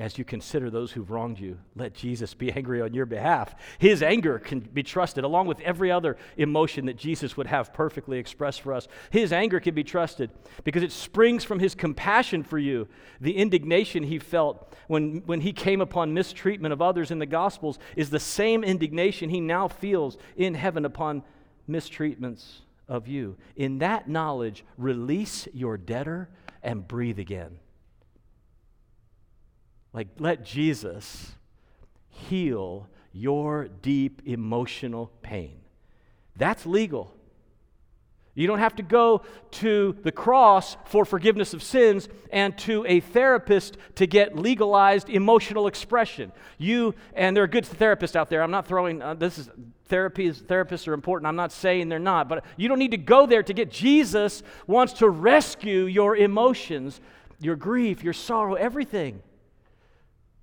As 0.00 0.16
you 0.16 0.24
consider 0.24 0.70
those 0.70 0.92
who've 0.92 1.10
wronged 1.10 1.38
you, 1.38 1.58
let 1.76 1.92
Jesus 1.92 2.32
be 2.32 2.50
angry 2.56 2.80
on 2.80 2.94
your 2.94 3.04
behalf. 3.04 3.54
His 3.78 4.02
anger 4.02 4.38
can 4.38 4.60
be 4.60 4.82
trusted, 4.82 5.24
along 5.24 5.46
with 5.46 5.60
every 5.60 5.92
other 5.92 6.16
emotion 6.38 6.86
that 6.86 6.96
Jesus 6.96 7.36
would 7.36 7.46
have 7.46 7.74
perfectly 7.74 8.18
expressed 8.18 8.62
for 8.62 8.72
us. 8.72 8.88
His 9.10 9.30
anger 9.30 9.60
can 9.60 9.74
be 9.74 9.84
trusted 9.84 10.30
because 10.64 10.82
it 10.82 10.90
springs 10.90 11.44
from 11.44 11.58
his 11.58 11.74
compassion 11.74 12.42
for 12.42 12.58
you. 12.58 12.88
The 13.20 13.36
indignation 13.36 14.02
he 14.02 14.18
felt 14.18 14.74
when, 14.88 15.22
when 15.26 15.42
he 15.42 15.52
came 15.52 15.82
upon 15.82 16.14
mistreatment 16.14 16.72
of 16.72 16.80
others 16.80 17.10
in 17.10 17.18
the 17.18 17.26
Gospels 17.26 17.78
is 17.94 18.08
the 18.08 18.18
same 18.18 18.64
indignation 18.64 19.28
he 19.28 19.40
now 19.40 19.68
feels 19.68 20.16
in 20.34 20.54
heaven 20.54 20.86
upon 20.86 21.22
mistreatments 21.68 22.60
of 22.88 23.06
you. 23.06 23.36
In 23.54 23.80
that 23.80 24.08
knowledge, 24.08 24.64
release 24.78 25.46
your 25.52 25.76
debtor 25.76 26.30
and 26.62 26.88
breathe 26.88 27.18
again. 27.18 27.58
Like, 29.92 30.08
let 30.18 30.44
Jesus 30.44 31.32
heal 32.08 32.88
your 33.12 33.68
deep 33.82 34.22
emotional 34.24 35.10
pain. 35.22 35.60
That's 36.36 36.64
legal. 36.64 37.14
You 38.34 38.46
don't 38.46 38.60
have 38.60 38.76
to 38.76 38.82
go 38.82 39.22
to 39.52 39.96
the 40.02 40.12
cross 40.12 40.76
for 40.86 41.04
forgiveness 41.04 41.52
of 41.52 41.62
sins 41.62 42.08
and 42.32 42.56
to 42.58 42.86
a 42.86 43.00
therapist 43.00 43.76
to 43.96 44.06
get 44.06 44.36
legalized 44.36 45.10
emotional 45.10 45.66
expression. 45.66 46.30
You, 46.56 46.94
and 47.12 47.36
there 47.36 47.42
are 47.42 47.48
good 47.48 47.64
therapists 47.64 48.14
out 48.14 48.30
there. 48.30 48.42
I'm 48.42 48.52
not 48.52 48.66
throwing, 48.66 49.02
uh, 49.02 49.14
this 49.14 49.38
is, 49.38 49.50
therapies, 49.88 50.40
therapists 50.42 50.86
are 50.86 50.94
important. 50.94 51.26
I'm 51.26 51.36
not 51.36 51.50
saying 51.50 51.88
they're 51.88 51.98
not, 51.98 52.28
but 52.28 52.44
you 52.56 52.68
don't 52.68 52.78
need 52.78 52.92
to 52.92 52.96
go 52.96 53.26
there 53.26 53.42
to 53.42 53.52
get, 53.52 53.70
Jesus 53.70 54.44
wants 54.68 54.92
to 54.94 55.10
rescue 55.10 55.86
your 55.86 56.16
emotions, 56.16 57.00
your 57.40 57.56
grief, 57.56 58.04
your 58.04 58.12
sorrow, 58.12 58.54
everything. 58.54 59.22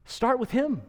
Start 0.07 0.39
with 0.39 0.51
Him. 0.51 0.81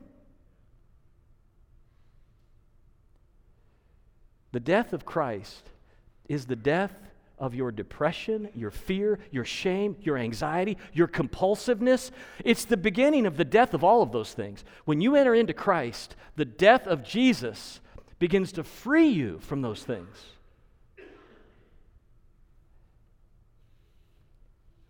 The 4.53 4.61
death 4.61 4.93
of 4.93 5.05
Christ 5.05 5.69
is 6.29 6.47
the 6.47 6.57
death 6.57 6.95
of 7.39 7.55
your 7.55 7.71
depression, 7.71 8.49
your 8.55 8.71
fear, 8.71 9.19
your 9.31 9.45
shame, 9.45 9.97
your 10.01 10.17
anxiety, 10.17 10.79
your 10.93 11.09
compulsiveness. 11.09 12.11
It's 12.45 12.65
the 12.65 12.77
beginning 12.77 13.27
of 13.27 13.37
the 13.37 13.45
death 13.45 13.75
of 13.75 13.85
all 13.85 14.03
of 14.03 14.13
those 14.13 14.33
things. 14.33 14.65
When 14.85 15.01
you 15.01 15.17
enter 15.17 15.35
into 15.35 15.53
Christ, 15.53 16.17
the 16.37 16.45
death 16.45 16.87
of 16.87 17.05
Jesus 17.05 17.81
begins 18.19 18.53
to 18.53 18.65
free 18.65 19.09
you 19.09 19.39
from 19.41 19.63
those 19.63 19.83
things. 19.83 20.17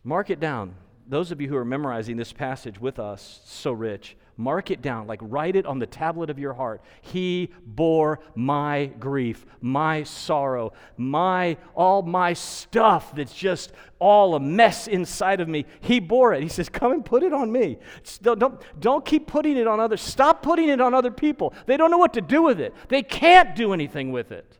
Mark 0.04 0.30
it 0.30 0.40
down 0.40 0.74
those 1.08 1.32
of 1.32 1.40
you 1.40 1.48
who 1.48 1.56
are 1.56 1.64
memorizing 1.64 2.16
this 2.16 2.32
passage 2.32 2.80
with 2.80 2.98
us, 2.98 3.40
so 3.44 3.72
rich, 3.72 4.16
mark 4.36 4.70
it 4.70 4.82
down, 4.82 5.06
like 5.06 5.18
write 5.22 5.56
it 5.56 5.66
on 5.66 5.78
the 5.78 5.86
tablet 5.86 6.30
of 6.30 6.38
your 6.38 6.52
heart. 6.52 6.82
He 7.00 7.50
bore 7.64 8.20
my 8.34 8.86
grief, 9.00 9.46
my 9.60 10.02
sorrow, 10.04 10.72
my 10.96 11.56
all 11.74 12.02
my 12.02 12.34
stuff 12.34 13.14
that's 13.14 13.34
just 13.34 13.72
all 13.98 14.34
a 14.34 14.40
mess 14.40 14.86
inside 14.86 15.40
of 15.40 15.48
me. 15.48 15.64
He 15.80 15.98
bore 15.98 16.34
it. 16.34 16.42
He 16.42 16.48
says, 16.48 16.68
"Come 16.68 16.92
and 16.92 17.04
put 17.04 17.22
it 17.22 17.32
on 17.32 17.50
me." 17.50 17.78
Don't, 18.22 18.38
don't, 18.38 18.62
don't 18.78 19.04
keep 19.04 19.26
putting 19.26 19.56
it 19.56 19.66
on 19.66 19.80
others. 19.80 20.00
Stop 20.00 20.42
putting 20.42 20.68
it 20.68 20.80
on 20.80 20.94
other 20.94 21.10
people. 21.10 21.54
They 21.66 21.76
don't 21.76 21.90
know 21.90 21.98
what 21.98 22.14
to 22.14 22.20
do 22.20 22.42
with 22.42 22.60
it. 22.60 22.74
They 22.88 23.02
can't 23.02 23.56
do 23.56 23.72
anything 23.72 24.12
with 24.12 24.30
it. 24.30 24.58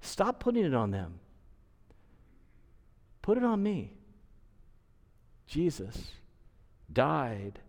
Stop 0.00 0.38
putting 0.38 0.64
it 0.64 0.74
on 0.74 0.90
them. 0.90 1.18
Put 3.22 3.38
it 3.38 3.44
on 3.44 3.62
me. 3.62 3.94
Jesus 5.46 6.12
died 6.92 7.60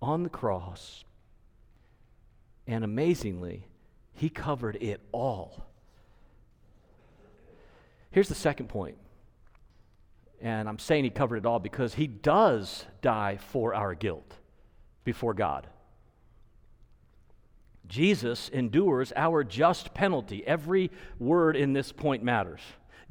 on 0.00 0.22
the 0.22 0.28
cross. 0.28 1.04
And 2.66 2.84
amazingly, 2.84 3.66
he 4.14 4.28
covered 4.28 4.76
it 4.76 5.00
all. 5.12 5.66
Here's 8.10 8.28
the 8.28 8.34
second 8.34 8.68
point. 8.68 8.96
And 10.40 10.68
I'm 10.68 10.78
saying 10.78 11.04
he 11.04 11.10
covered 11.10 11.38
it 11.38 11.46
all 11.46 11.58
because 11.58 11.94
he 11.94 12.06
does 12.06 12.84
die 13.02 13.38
for 13.38 13.74
our 13.74 13.94
guilt 13.94 14.36
before 15.04 15.34
God. 15.34 15.66
Jesus 17.86 18.48
endures 18.48 19.12
our 19.16 19.44
just 19.44 19.94
penalty. 19.94 20.46
Every 20.46 20.90
word 21.18 21.56
in 21.56 21.72
this 21.72 21.92
point 21.92 22.22
matters. 22.22 22.60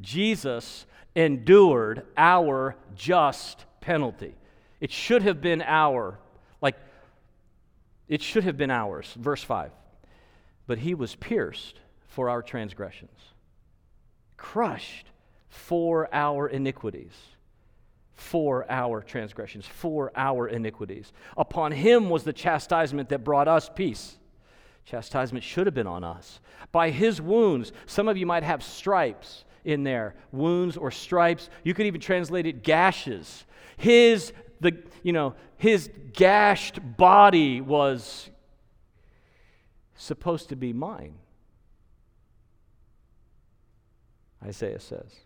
Jesus 0.02 0.86
endured 1.16 2.06
our 2.18 2.76
just 2.96 3.66
penalty. 3.84 4.36
It 4.80 4.92
should 4.92 5.22
have 5.24 5.42
been 5.42 5.62
our, 5.62 6.20
like, 6.62 6.76
it 8.08 8.22
should 8.22 8.44
have 8.44 8.58
been 8.58 8.72
ours. 8.72 9.14
Verse 9.18 9.44
5. 9.44 9.72
But 10.66 10.80
he 10.80 10.94
was 10.94 11.16
pierced 11.16 11.80
for 12.08 12.30
our 12.30 12.42
transgressions, 12.42 13.20
crushed 14.38 15.08
for 15.50 16.10
our 16.14 16.48
iniquities 16.48 17.14
for 18.16 18.64
our 18.72 19.02
transgressions, 19.02 19.66
for 19.66 20.12
our 20.16 20.48
iniquities. 20.48 21.12
Upon 21.36 21.72
him 21.72 22.12
was 22.12 22.24
the 22.24 22.32
chastisement 22.32 23.10
that 23.10 23.24
brought 23.24 23.48
us 23.48 23.72
peace 23.74 24.18
Chastisement 24.86 25.44
should 25.44 25.66
have 25.66 25.74
been 25.74 25.88
on 25.88 26.04
us. 26.04 26.40
By 26.72 26.90
his 26.90 27.22
wounds, 27.22 27.72
some 27.86 28.08
of 28.08 28.18
you 28.18 28.26
might 28.26 28.44
have 28.44 28.64
stripes 28.64 29.46
in 29.64 29.84
there, 29.84 30.16
wounds 30.32 30.78
or 30.78 30.92
stripes. 30.92 31.50
You 31.64 31.74
could 31.74 31.86
even 31.86 32.02
translate 32.02 32.46
it 32.46 32.64
gashes. 32.64 33.46
His 33.78 34.34
the 34.60 34.78
you 35.04 35.14
know, 35.14 35.36
his 35.58 35.90
gashed 36.14 36.80
body 36.98 37.62
was 37.62 38.30
supposed 39.96 40.50
to 40.50 40.56
be 40.56 40.74
mine. 40.74 41.16
Isaiah 44.44 44.80
says. 44.80 45.23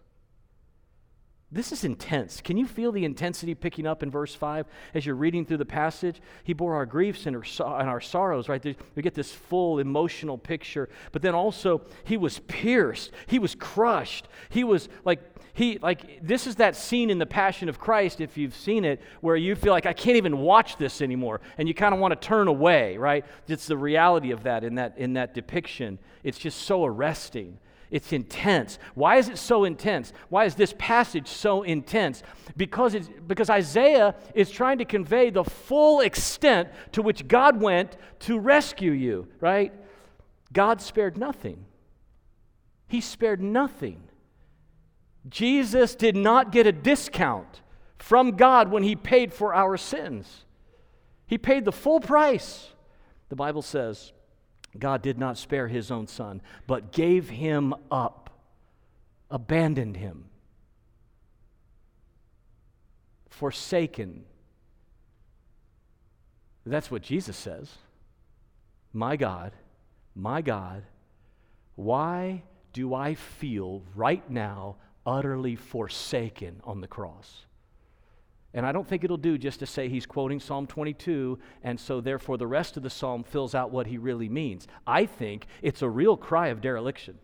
This 1.49 1.71
is 1.71 1.85
intense. 1.85 2.41
Can 2.41 2.57
you 2.57 2.67
feel 2.67 2.91
the 2.91 3.05
intensity 3.05 3.55
picking 3.55 3.87
up 3.87 4.03
in 4.03 4.11
verse 4.11 4.35
5 4.35 4.65
as 4.93 5.05
you're 5.05 5.15
reading 5.15 5.45
through 5.45 5.57
the 5.57 5.65
passage? 5.65 6.19
He 6.43 6.51
bore 6.51 6.75
our 6.75 6.85
griefs 6.85 7.25
and 7.25 7.37
our, 7.37 7.79
and 7.79 7.89
our 7.89 8.01
sorrows, 8.01 8.49
right? 8.49 8.61
We 8.95 9.01
get 9.01 9.13
this 9.13 9.31
full 9.31 9.79
emotional 9.79 10.37
picture. 10.37 10.89
But 11.13 11.21
then 11.21 11.33
also, 11.33 11.83
he 12.03 12.17
was 12.17 12.39
pierced, 12.39 13.11
he 13.27 13.39
was 13.39 13.55
crushed. 13.55 14.27
He 14.49 14.65
was 14.65 14.89
like, 15.05 15.21
he, 15.53 15.79
like, 15.81 16.19
this 16.21 16.47
is 16.47 16.57
that 16.57 16.75
scene 16.75 17.09
in 17.09 17.17
the 17.17 17.25
Passion 17.25 17.69
of 17.69 17.79
Christ, 17.79 18.19
if 18.19 18.37
you've 18.37 18.55
seen 18.55 18.83
it, 18.83 19.01
where 19.21 19.37
you 19.37 19.55
feel 19.55 19.71
like, 19.71 19.85
I 19.85 19.93
can't 19.93 20.17
even 20.17 20.39
watch 20.39 20.75
this 20.75 21.01
anymore. 21.01 21.39
And 21.57 21.67
you 21.67 21.73
kind 21.73 21.95
of 21.95 22.01
want 22.01 22.11
to 22.11 22.27
turn 22.27 22.49
away, 22.49 22.97
right? 22.97 23.25
It's 23.47 23.67
the 23.67 23.77
reality 23.77 24.31
of 24.31 24.43
that 24.43 24.65
in 24.65 24.75
that, 24.75 24.97
in 24.97 25.13
that 25.13 25.33
depiction. 25.33 25.97
It's 26.23 26.37
just 26.37 26.63
so 26.63 26.83
arresting. 26.83 27.57
It's 27.89 28.11
intense. 28.11 28.79
Why 28.95 29.15
is 29.17 29.29
it 29.29 29.37
so 29.37 29.63
intense? 29.63 30.11
Why 30.29 30.45
is 30.45 30.55
this 30.55 30.73
passage 30.77 31.27
so 31.27 31.63
intense? 31.63 32.21
Because, 32.57 32.93
it's, 32.93 33.09
because 33.25 33.49
Isaiah 33.49 34.15
is 34.35 34.51
trying 34.51 34.79
to 34.79 34.85
convey 34.85 35.29
the 35.29 35.43
full 35.43 36.01
extent 36.01 36.69
to 36.93 37.01
which 37.01 37.27
God 37.27 37.61
went 37.61 37.95
to 38.21 38.39
rescue 38.39 38.91
you, 38.91 39.27
right? 39.39 39.73
God 40.51 40.81
spared 40.81 41.17
nothing. 41.17 41.65
He 42.87 43.01
spared 43.01 43.41
nothing. 43.41 44.03
Jesus 45.29 45.95
did 45.95 46.15
not 46.15 46.51
get 46.51 46.67
a 46.67 46.71
discount 46.71 47.61
from 47.97 48.31
God 48.31 48.69
when 48.69 48.83
he 48.83 48.95
paid 48.95 49.33
for 49.33 49.53
our 49.53 49.77
sins. 49.77 50.45
He 51.25 51.37
paid 51.37 51.65
the 51.65 51.71
full 51.71 51.99
price. 51.99 52.69
The 53.29 53.35
Bible 53.35 53.61
says, 53.61 54.13
God 54.79 55.01
did 55.01 55.17
not 55.17 55.37
spare 55.37 55.67
his 55.67 55.91
own 55.91 56.07
son, 56.07 56.41
but 56.67 56.91
gave 56.91 57.29
him 57.29 57.73
up, 57.91 58.29
abandoned 59.29 59.97
him, 59.97 60.25
forsaken. 63.29 64.25
That's 66.65 66.91
what 66.91 67.01
Jesus 67.01 67.37
says. 67.37 67.77
My 68.93 69.15
God, 69.15 69.53
my 70.15 70.41
God, 70.41 70.83
why 71.75 72.43
do 72.73 72.93
I 72.93 73.15
feel 73.15 73.83
right 73.95 74.29
now 74.29 74.75
utterly 75.05 75.55
forsaken 75.55 76.61
on 76.63 76.81
the 76.81 76.87
cross? 76.87 77.46
And 78.53 78.65
I 78.65 78.71
don't 78.71 78.87
think 78.87 79.03
it'll 79.03 79.17
do 79.17 79.37
just 79.37 79.59
to 79.59 79.65
say 79.65 79.89
he's 79.89 80.05
quoting 80.05 80.39
Psalm 80.39 80.67
22, 80.67 81.37
and 81.63 81.79
so 81.79 82.01
therefore 82.01 82.37
the 82.37 82.47
rest 82.47 82.77
of 82.77 82.83
the 82.83 82.89
psalm 82.89 83.23
fills 83.23 83.53
out 83.53 83.71
what 83.71 83.87
he 83.87 83.97
really 83.97 84.29
means. 84.29 84.67
I 84.85 85.05
think 85.05 85.47
it's 85.61 85.81
a 85.81 85.89
real 85.89 86.17
cry 86.17 86.47
of 86.47 86.61
dereliction, 86.61 87.19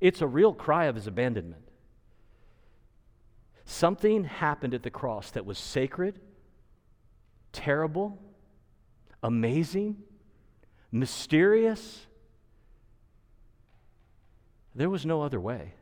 it's 0.00 0.20
a 0.20 0.26
real 0.26 0.52
cry 0.52 0.84
of 0.84 0.94
his 0.94 1.06
abandonment. 1.06 1.62
Something 3.64 4.24
happened 4.24 4.74
at 4.74 4.82
the 4.82 4.90
cross 4.90 5.30
that 5.30 5.46
was 5.46 5.58
sacred, 5.58 6.20
terrible, 7.52 8.20
amazing, 9.22 9.96
mysterious. 10.92 12.06
There 14.74 14.90
was 14.90 15.06
no 15.06 15.22
other 15.22 15.40
way. 15.40 15.72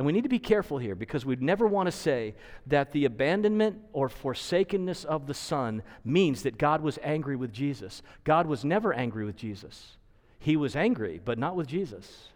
And 0.00 0.06
we 0.06 0.14
need 0.14 0.22
to 0.22 0.30
be 0.30 0.38
careful 0.38 0.78
here 0.78 0.94
because 0.94 1.26
we'd 1.26 1.42
never 1.42 1.66
want 1.66 1.86
to 1.86 1.92
say 1.92 2.34
that 2.66 2.92
the 2.92 3.04
abandonment 3.04 3.82
or 3.92 4.08
forsakenness 4.08 5.04
of 5.04 5.26
the 5.26 5.34
Son 5.34 5.82
means 6.06 6.42
that 6.44 6.56
God 6.56 6.80
was 6.80 6.98
angry 7.02 7.36
with 7.36 7.52
Jesus. 7.52 8.00
God 8.24 8.46
was 8.46 8.64
never 8.64 8.94
angry 8.94 9.26
with 9.26 9.36
Jesus. 9.36 9.98
He 10.38 10.56
was 10.56 10.74
angry, 10.74 11.20
but 11.22 11.36
not 11.38 11.54
with 11.54 11.66
Jesus. 11.66 12.28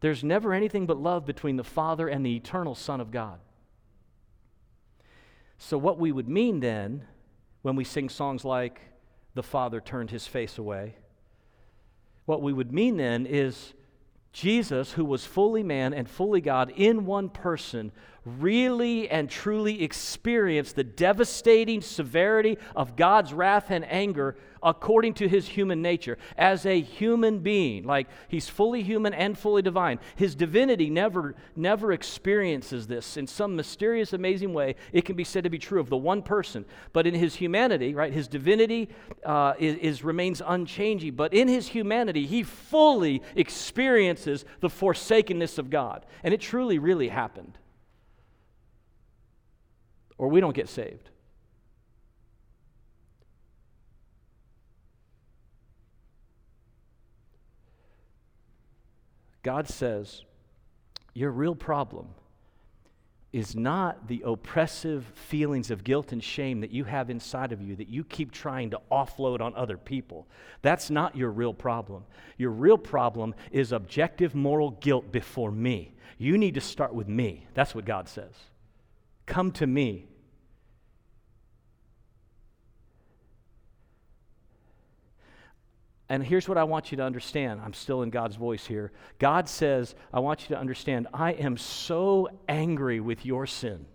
There's 0.00 0.24
never 0.24 0.52
anything 0.52 0.86
but 0.86 1.00
love 1.00 1.24
between 1.24 1.54
the 1.54 1.62
Father 1.62 2.08
and 2.08 2.26
the 2.26 2.34
eternal 2.34 2.74
Son 2.74 3.00
of 3.00 3.12
God. 3.12 3.38
So, 5.56 5.78
what 5.78 6.00
we 6.00 6.10
would 6.10 6.28
mean 6.28 6.58
then 6.58 7.06
when 7.62 7.76
we 7.76 7.84
sing 7.84 8.08
songs 8.08 8.44
like, 8.44 8.80
the 9.36 9.42
Father 9.42 9.80
turned 9.80 10.10
his 10.10 10.26
face 10.26 10.58
away. 10.58 10.96
What 12.24 12.42
we 12.42 12.52
would 12.52 12.72
mean 12.72 12.96
then 12.96 13.26
is 13.26 13.74
Jesus, 14.32 14.92
who 14.92 15.04
was 15.04 15.24
fully 15.24 15.62
man 15.62 15.94
and 15.94 16.08
fully 16.08 16.40
God 16.40 16.72
in 16.74 17.06
one 17.06 17.28
person, 17.28 17.92
really 18.26 19.08
and 19.08 19.30
truly 19.30 19.82
experience 19.82 20.72
the 20.72 20.84
devastating 20.84 21.80
severity 21.80 22.58
of 22.74 22.96
God's 22.96 23.32
wrath 23.32 23.70
and 23.70 23.90
anger 23.90 24.36
according 24.62 25.14
to 25.14 25.28
his 25.28 25.46
human 25.46 25.80
nature. 25.80 26.18
As 26.36 26.66
a 26.66 26.80
human 26.80 27.38
being 27.38 27.84
like 27.84 28.08
he's 28.28 28.48
fully 28.48 28.82
human 28.82 29.14
and 29.14 29.38
fully 29.38 29.62
divine. 29.62 30.00
His 30.16 30.34
divinity 30.34 30.90
never 30.90 31.36
never 31.54 31.92
experiences 31.92 32.88
this 32.88 33.16
in 33.16 33.26
some 33.26 33.54
mysterious 33.54 34.12
amazing 34.12 34.52
way. 34.52 34.74
It 34.92 35.04
can 35.04 35.14
be 35.14 35.24
said 35.24 35.44
to 35.44 35.50
be 35.50 35.58
true 35.58 35.78
of 35.78 35.88
the 35.88 35.96
one 35.96 36.22
person. 36.22 36.64
But 36.92 37.06
in 37.06 37.14
his 37.14 37.36
humanity 37.36 37.94
right 37.94 38.12
his 38.12 38.26
divinity 38.26 38.88
uh, 39.24 39.54
is, 39.58 39.76
is 39.76 40.04
remains 40.04 40.42
unchanging. 40.44 41.14
But 41.14 41.32
in 41.32 41.46
his 41.46 41.68
humanity 41.68 42.26
he 42.26 42.42
fully 42.42 43.22
experiences 43.36 44.44
the 44.60 44.70
forsakenness 44.70 45.58
of 45.58 45.70
god. 45.70 46.04
And 46.24 46.34
it 46.34 46.40
truly 46.40 46.78
really 46.78 47.08
happened 47.08 47.58
or 50.18 50.28
we 50.28 50.40
don't 50.40 50.54
get 50.54 50.68
saved. 50.68 51.10
God 59.42 59.68
says, 59.68 60.24
Your 61.14 61.30
real 61.30 61.54
problem 61.54 62.08
is 63.32 63.54
not 63.54 64.08
the 64.08 64.22
oppressive 64.24 65.04
feelings 65.14 65.70
of 65.70 65.84
guilt 65.84 66.10
and 66.10 66.24
shame 66.24 66.60
that 66.62 66.70
you 66.70 66.84
have 66.84 67.10
inside 67.10 67.52
of 67.52 67.60
you 67.60 67.76
that 67.76 67.88
you 67.88 68.02
keep 68.02 68.32
trying 68.32 68.70
to 68.70 68.80
offload 68.90 69.40
on 69.40 69.54
other 69.54 69.76
people. 69.76 70.26
That's 70.62 70.90
not 70.90 71.16
your 71.16 71.30
real 71.30 71.52
problem. 71.52 72.04
Your 72.38 72.50
real 72.50 72.78
problem 72.78 73.34
is 73.52 73.72
objective 73.72 74.34
moral 74.34 74.70
guilt 74.70 75.12
before 75.12 75.52
me. 75.52 75.94
You 76.18 76.38
need 76.38 76.54
to 76.54 76.60
start 76.60 76.94
with 76.94 77.06
me. 77.06 77.46
That's 77.54 77.74
what 77.74 77.84
God 77.84 78.08
says. 78.08 78.32
Come 79.26 79.50
to 79.52 79.66
me. 79.66 80.06
And 86.08 86.24
here's 86.24 86.48
what 86.48 86.56
I 86.56 86.64
want 86.64 86.92
you 86.92 86.96
to 86.98 87.02
understand. 87.02 87.60
I'm 87.64 87.72
still 87.74 88.02
in 88.02 88.10
God's 88.10 88.36
voice 88.36 88.64
here. 88.64 88.92
God 89.18 89.48
says, 89.48 89.96
I 90.12 90.20
want 90.20 90.42
you 90.42 90.54
to 90.54 90.60
understand, 90.60 91.08
I 91.12 91.32
am 91.32 91.56
so 91.56 92.28
angry 92.48 93.00
with 93.00 93.26
your 93.26 93.46
sin. 93.46 93.86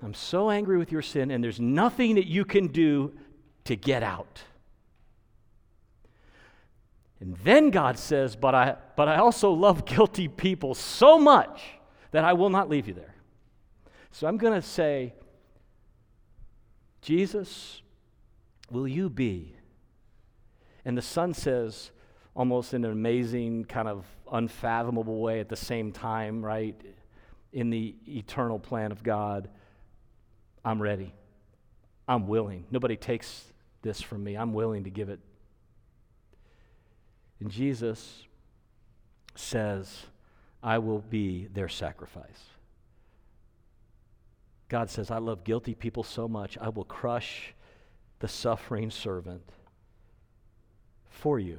I'm 0.00 0.14
so 0.14 0.50
angry 0.50 0.78
with 0.78 0.90
your 0.90 1.02
sin, 1.02 1.30
and 1.30 1.42
there's 1.42 1.60
nothing 1.60 2.16
that 2.16 2.26
you 2.26 2.44
can 2.44 2.68
do 2.68 3.12
to 3.64 3.76
get 3.76 4.02
out. 4.02 4.42
And 7.22 7.36
then 7.44 7.70
God 7.70 8.00
says, 8.00 8.34
but 8.34 8.52
I, 8.52 8.74
but 8.96 9.08
I 9.08 9.18
also 9.18 9.52
love 9.52 9.84
guilty 9.86 10.26
people 10.26 10.74
so 10.74 11.20
much 11.20 11.62
that 12.10 12.24
I 12.24 12.32
will 12.32 12.50
not 12.50 12.68
leave 12.68 12.88
you 12.88 12.94
there. 12.94 13.14
So 14.10 14.26
I'm 14.26 14.38
going 14.38 14.60
to 14.60 14.66
say, 14.66 15.14
Jesus, 17.00 17.80
will 18.72 18.88
you 18.88 19.08
be? 19.08 19.54
And 20.84 20.98
the 20.98 21.02
son 21.02 21.32
says, 21.32 21.92
almost 22.34 22.74
in 22.74 22.84
an 22.84 22.90
amazing, 22.90 23.66
kind 23.66 23.86
of 23.86 24.04
unfathomable 24.32 25.20
way 25.20 25.38
at 25.38 25.48
the 25.48 25.54
same 25.54 25.92
time, 25.92 26.44
right? 26.44 26.74
In 27.52 27.70
the 27.70 27.94
eternal 28.08 28.58
plan 28.58 28.90
of 28.90 29.04
God, 29.04 29.48
I'm 30.64 30.82
ready. 30.82 31.14
I'm 32.08 32.26
willing. 32.26 32.64
Nobody 32.72 32.96
takes 32.96 33.44
this 33.82 34.00
from 34.00 34.24
me. 34.24 34.34
I'm 34.34 34.52
willing 34.52 34.82
to 34.84 34.90
give 34.90 35.08
it 35.08 35.20
and 37.42 37.50
Jesus 37.50 38.22
says, 39.34 40.06
I 40.62 40.78
will 40.78 41.00
be 41.00 41.48
their 41.52 41.68
sacrifice. 41.68 42.50
God 44.68 44.88
says, 44.88 45.10
I 45.10 45.18
love 45.18 45.42
guilty 45.42 45.74
people 45.74 46.04
so 46.04 46.28
much, 46.28 46.56
I 46.60 46.68
will 46.68 46.84
crush 46.84 47.52
the 48.20 48.28
suffering 48.28 48.92
servant 48.92 49.42
for 51.10 51.40
you. 51.40 51.58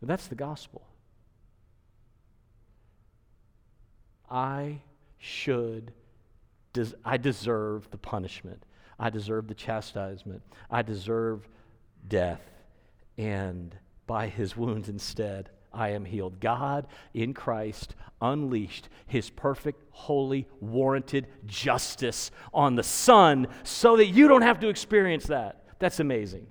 That's 0.00 0.28
the 0.28 0.34
gospel. 0.34 0.86
I 4.30 4.80
should, 5.18 5.92
des- 6.72 6.96
I 7.04 7.18
deserve 7.18 7.90
the 7.90 7.98
punishment. 7.98 8.62
I 8.98 9.10
deserve 9.10 9.48
the 9.48 9.54
chastisement. 9.54 10.40
I 10.70 10.80
deserve 10.80 11.46
death. 12.08 12.40
And 13.18 13.76
by 14.06 14.28
his 14.28 14.56
wounds 14.56 14.88
instead, 14.88 15.50
I 15.72 15.90
am 15.90 16.04
healed. 16.04 16.40
God 16.40 16.86
in 17.12 17.34
Christ 17.34 17.94
unleashed 18.20 18.88
his 19.06 19.30
perfect, 19.30 19.82
holy, 19.90 20.46
warranted 20.60 21.26
justice 21.44 22.30
on 22.54 22.74
the 22.74 22.82
Son 22.82 23.46
so 23.62 23.96
that 23.96 24.06
you 24.06 24.28
don't 24.28 24.42
have 24.42 24.60
to 24.60 24.68
experience 24.68 25.26
that. 25.26 25.64
That's 25.78 26.00
amazing. 26.00 26.46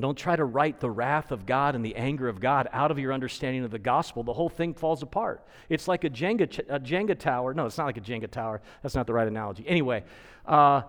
Don't 0.00 0.16
try 0.16 0.36
to 0.36 0.44
write 0.44 0.78
the 0.78 0.90
wrath 0.90 1.32
of 1.32 1.44
God 1.44 1.74
and 1.74 1.84
the 1.84 1.96
anger 1.96 2.28
of 2.28 2.38
God 2.38 2.68
out 2.72 2.92
of 2.92 3.00
your 3.00 3.12
understanding 3.12 3.64
of 3.64 3.72
the 3.72 3.80
gospel. 3.80 4.22
The 4.22 4.32
whole 4.32 4.48
thing 4.48 4.72
falls 4.72 5.02
apart. 5.02 5.44
It's 5.68 5.88
like 5.88 6.04
a 6.04 6.10
Jenga, 6.10 6.60
a 6.68 6.78
Jenga 6.78 7.18
tower. 7.18 7.52
No, 7.52 7.66
it's 7.66 7.78
not 7.78 7.86
like 7.86 7.96
a 7.96 8.00
Jenga 8.00 8.30
tower. 8.30 8.62
That's 8.82 8.94
not 8.94 9.08
the 9.08 9.12
right 9.12 9.26
analogy. 9.26 9.64
Anyway, 9.66 10.04
uh, 10.46 10.82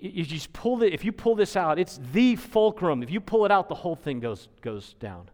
you 0.00 0.24
just 0.24 0.52
pull 0.52 0.78
the, 0.78 0.92
if 0.92 1.04
you 1.04 1.12
pull 1.12 1.34
this 1.34 1.56
out, 1.56 1.78
it's 1.78 2.00
the 2.12 2.36
fulcrum. 2.36 3.02
If 3.02 3.10
you 3.10 3.20
pull 3.20 3.44
it 3.44 3.50
out, 3.50 3.68
the 3.68 3.74
whole 3.74 3.96
thing 3.96 4.20
goes, 4.20 4.48
goes 4.62 4.94
down. 4.94 5.30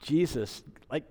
Jesus, 0.00 0.62
like, 0.90 1.04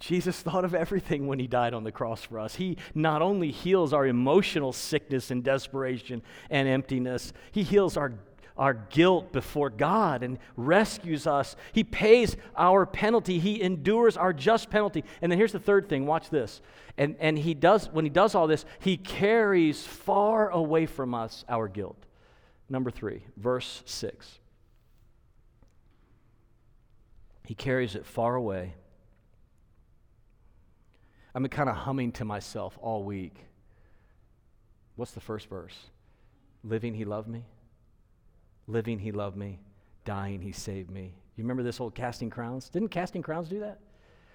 Jesus 0.00 0.40
thought 0.40 0.64
of 0.64 0.74
everything 0.74 1.26
when 1.28 1.38
he 1.38 1.46
died 1.46 1.74
on 1.74 1.84
the 1.84 1.92
cross 1.92 2.24
for 2.24 2.40
us. 2.40 2.56
He 2.56 2.76
not 2.94 3.22
only 3.22 3.52
heals 3.52 3.92
our 3.92 4.06
emotional 4.06 4.72
sickness 4.72 5.30
and 5.30 5.44
desperation 5.44 6.22
and 6.50 6.66
emptiness, 6.66 7.32
he 7.52 7.62
heals 7.62 7.96
our 7.96 8.14
our 8.56 8.74
guilt 8.74 9.32
before 9.32 9.70
God 9.70 10.22
and 10.22 10.38
rescues 10.56 11.26
us. 11.26 11.56
He 11.72 11.84
pays 11.84 12.36
our 12.56 12.86
penalty. 12.86 13.38
He 13.38 13.62
endures 13.62 14.16
our 14.16 14.32
just 14.32 14.70
penalty. 14.70 15.04
And 15.20 15.32
then 15.32 15.38
here's 15.38 15.52
the 15.52 15.58
third 15.58 15.88
thing 15.88 16.06
watch 16.06 16.30
this. 16.30 16.60
And, 16.98 17.16
and 17.20 17.38
he 17.38 17.54
does, 17.54 17.88
when 17.90 18.04
he 18.04 18.10
does 18.10 18.34
all 18.34 18.46
this, 18.46 18.64
he 18.78 18.96
carries 18.96 19.84
far 19.84 20.50
away 20.50 20.86
from 20.86 21.14
us 21.14 21.44
our 21.48 21.68
guilt. 21.68 22.04
Number 22.68 22.90
three, 22.90 23.24
verse 23.36 23.82
six. 23.86 24.38
He 27.44 27.54
carries 27.54 27.94
it 27.94 28.06
far 28.06 28.34
away. 28.34 28.74
I've 31.34 31.42
been 31.42 31.50
kind 31.50 31.68
of 31.68 31.76
humming 31.76 32.12
to 32.12 32.24
myself 32.24 32.78
all 32.80 33.04
week. 33.04 33.36
What's 34.96 35.12
the 35.12 35.20
first 35.20 35.48
verse? 35.48 35.74
Living, 36.62 36.94
he 36.94 37.04
loved 37.04 37.28
me. 37.28 37.44
Living, 38.66 38.98
he 38.98 39.12
loved 39.12 39.36
me. 39.36 39.60
Dying, 40.04 40.40
he 40.40 40.52
saved 40.52 40.90
me. 40.90 41.14
You 41.36 41.44
remember 41.44 41.62
this 41.62 41.80
old 41.80 41.94
Casting 41.94 42.30
Crowns? 42.30 42.68
Didn't 42.68 42.88
Casting 42.88 43.22
Crowns 43.22 43.48
do 43.48 43.60
that? 43.60 43.80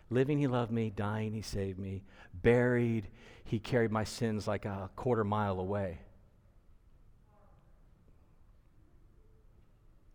Living, 0.10 0.38
he 0.40 0.48
loved 0.48 0.72
me. 0.72 0.90
Dying, 0.90 1.34
he 1.34 1.42
saved 1.42 1.80
me. 1.80 2.04
Buried, 2.34 3.08
he 3.44 3.60
carried 3.60 3.92
my 3.92 4.04
sins 4.04 4.48
like 4.48 4.66
a 4.66 4.90
quarter 4.96 5.24
mile 5.24 5.60
away. 5.60 6.00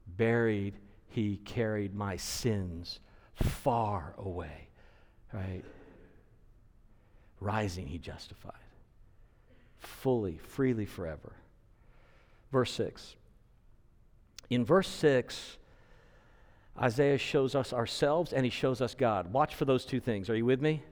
Buried, 0.07 0.79
he 1.09 1.37
carried 1.39 1.95
my 1.95 2.17
sins 2.17 3.01
far 3.35 4.15
away. 4.19 4.69
Right? 5.33 5.65
Rising, 7.41 7.87
he 7.87 7.99
justified. 7.99 8.53
Fully, 9.79 10.39
freely, 10.39 10.87
forever. 10.87 11.33
Verse 12.51 12.73
6 12.73 13.17
in 14.55 14.65
verse 14.65 14.89
6, 14.89 15.57
Isaiah 16.81 17.19
shows 17.19 17.55
us 17.55 17.73
ourselves 17.73 18.33
and 18.33 18.45
he 18.45 18.51
shows 18.51 18.81
us 18.81 18.95
God. 18.95 19.33
Watch 19.33 19.55
for 19.55 19.65
those 19.65 19.85
two 19.85 20.01
things. 20.01 20.29
Are 20.31 20.37
you 20.37 20.45
with 20.45 20.61
me? 20.61 20.83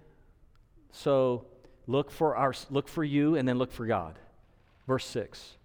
So 0.92 1.46
look 1.86 2.10
for 2.10 2.36
our 2.36 2.54
look 2.70 2.88
for 2.88 3.04
you 3.04 3.36
and 3.36 3.48
then 3.48 3.58
look 3.58 3.72
for 3.72 3.86
God. 3.86 4.18
Verse 4.86 5.06
6. 5.06 5.56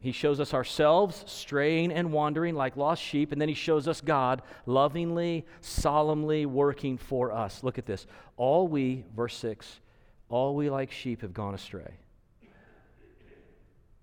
He 0.00 0.12
shows 0.12 0.38
us 0.38 0.54
ourselves 0.54 1.24
straying 1.26 1.90
and 1.90 2.12
wandering 2.12 2.54
like 2.54 2.76
lost 2.76 3.02
sheep, 3.02 3.32
and 3.32 3.40
then 3.40 3.48
he 3.48 3.54
shows 3.54 3.88
us 3.88 4.00
God 4.00 4.42
lovingly, 4.64 5.44
solemnly 5.60 6.46
working 6.46 6.96
for 6.96 7.32
us. 7.32 7.64
Look 7.64 7.78
at 7.78 7.86
this. 7.86 8.06
All 8.36 8.68
we, 8.68 9.04
verse 9.16 9.34
6, 9.36 9.80
all 10.28 10.54
we 10.54 10.70
like 10.70 10.92
sheep 10.92 11.22
have 11.22 11.34
gone 11.34 11.52
astray. 11.52 11.94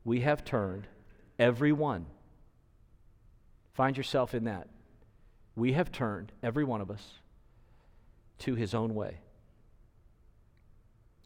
We 0.04 0.20
have 0.20 0.44
turned 0.44 0.88
Everyone. 1.38 2.06
Find 3.74 3.98
yourself 3.98 4.34
in 4.34 4.46
that. 4.46 4.68
We 5.56 5.74
have 5.74 5.92
turned, 5.92 6.32
every 6.44 6.64
one 6.64 6.82
of 6.82 6.90
us, 6.90 7.20
to 8.40 8.56
his 8.56 8.74
own 8.74 8.96
way. 8.96 9.20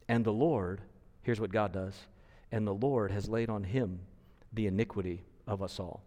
And 0.08 0.24
the 0.24 0.32
Lord, 0.32 0.80
here's 1.22 1.40
what 1.40 1.52
God 1.52 1.72
does, 1.72 1.94
and 2.50 2.66
the 2.66 2.74
Lord 2.74 3.10
has 3.12 3.28
laid 3.28 3.48
on 3.48 3.64
him 3.64 4.00
the 4.52 4.66
iniquity 4.66 5.22
of 5.46 5.62
us 5.62 5.78
all. 5.78 6.02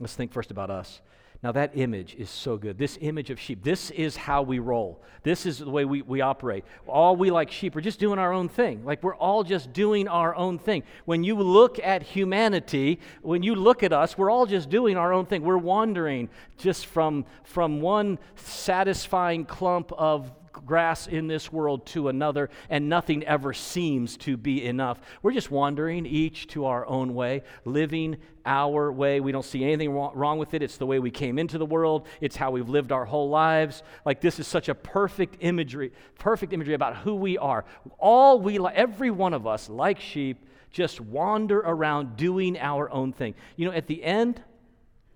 Let's 0.00 0.14
think 0.14 0.32
first 0.32 0.50
about 0.50 0.70
us. 0.70 1.00
Now, 1.44 1.52
that 1.52 1.72
image 1.74 2.14
is 2.14 2.30
so 2.30 2.56
good. 2.56 2.78
This 2.78 2.96
image 3.02 3.28
of 3.28 3.38
sheep, 3.38 3.62
this 3.62 3.90
is 3.90 4.16
how 4.16 4.40
we 4.40 4.60
roll. 4.60 5.02
This 5.24 5.44
is 5.44 5.58
the 5.58 5.68
way 5.68 5.84
we, 5.84 6.00
we 6.00 6.22
operate. 6.22 6.64
All 6.86 7.16
we 7.16 7.30
like 7.30 7.50
sheep 7.50 7.76
are 7.76 7.82
just 7.82 8.00
doing 8.00 8.18
our 8.18 8.32
own 8.32 8.48
thing. 8.48 8.82
Like 8.82 9.02
we're 9.02 9.14
all 9.14 9.44
just 9.44 9.70
doing 9.74 10.08
our 10.08 10.34
own 10.34 10.58
thing. 10.58 10.84
When 11.04 11.22
you 11.22 11.34
look 11.34 11.78
at 11.78 12.02
humanity, 12.02 12.98
when 13.20 13.42
you 13.42 13.56
look 13.56 13.82
at 13.82 13.92
us, 13.92 14.16
we're 14.16 14.30
all 14.30 14.46
just 14.46 14.70
doing 14.70 14.96
our 14.96 15.12
own 15.12 15.26
thing. 15.26 15.42
We're 15.42 15.58
wandering 15.58 16.30
just 16.56 16.86
from, 16.86 17.26
from 17.42 17.82
one 17.82 18.18
satisfying 18.36 19.44
clump 19.44 19.92
of 19.92 20.32
grass 20.66 21.06
in 21.06 21.26
this 21.26 21.52
world 21.52 21.86
to 21.86 22.08
another, 22.08 22.50
and 22.70 22.88
nothing 22.88 23.24
ever 23.24 23.52
seems 23.52 24.16
to 24.18 24.36
be 24.36 24.64
enough. 24.64 25.00
We're 25.22 25.32
just 25.32 25.50
wandering 25.50 26.06
each 26.06 26.46
to 26.48 26.66
our 26.66 26.86
own 26.86 27.14
way, 27.14 27.42
living 27.64 28.16
our 28.46 28.92
way. 28.92 29.20
We 29.20 29.32
don't 29.32 29.44
see 29.44 29.64
anything 29.64 29.90
wrong 29.92 30.38
with 30.38 30.54
it. 30.54 30.62
It's 30.62 30.76
the 30.76 30.86
way 30.86 30.98
we 30.98 31.10
came 31.10 31.38
into 31.38 31.58
the 31.58 31.66
world, 31.66 32.06
it's 32.20 32.36
how 32.36 32.50
we've 32.50 32.68
lived 32.68 32.92
our 32.92 33.04
whole 33.04 33.28
lives. 33.28 33.82
Like, 34.04 34.20
this 34.20 34.38
is 34.38 34.46
such 34.46 34.68
a 34.68 34.74
perfect 34.74 35.36
imagery, 35.40 35.92
perfect 36.18 36.52
imagery 36.52 36.74
about 36.74 36.96
who 36.96 37.14
we 37.14 37.38
are. 37.38 37.64
All 37.98 38.40
we, 38.40 38.58
every 38.58 39.10
one 39.10 39.34
of 39.34 39.46
us, 39.46 39.68
like 39.68 40.00
sheep, 40.00 40.44
just 40.70 41.00
wander 41.00 41.60
around 41.60 42.16
doing 42.16 42.58
our 42.58 42.90
own 42.90 43.12
thing. 43.12 43.34
You 43.56 43.66
know, 43.66 43.72
at 43.72 43.86
the 43.86 44.02
end, 44.02 44.42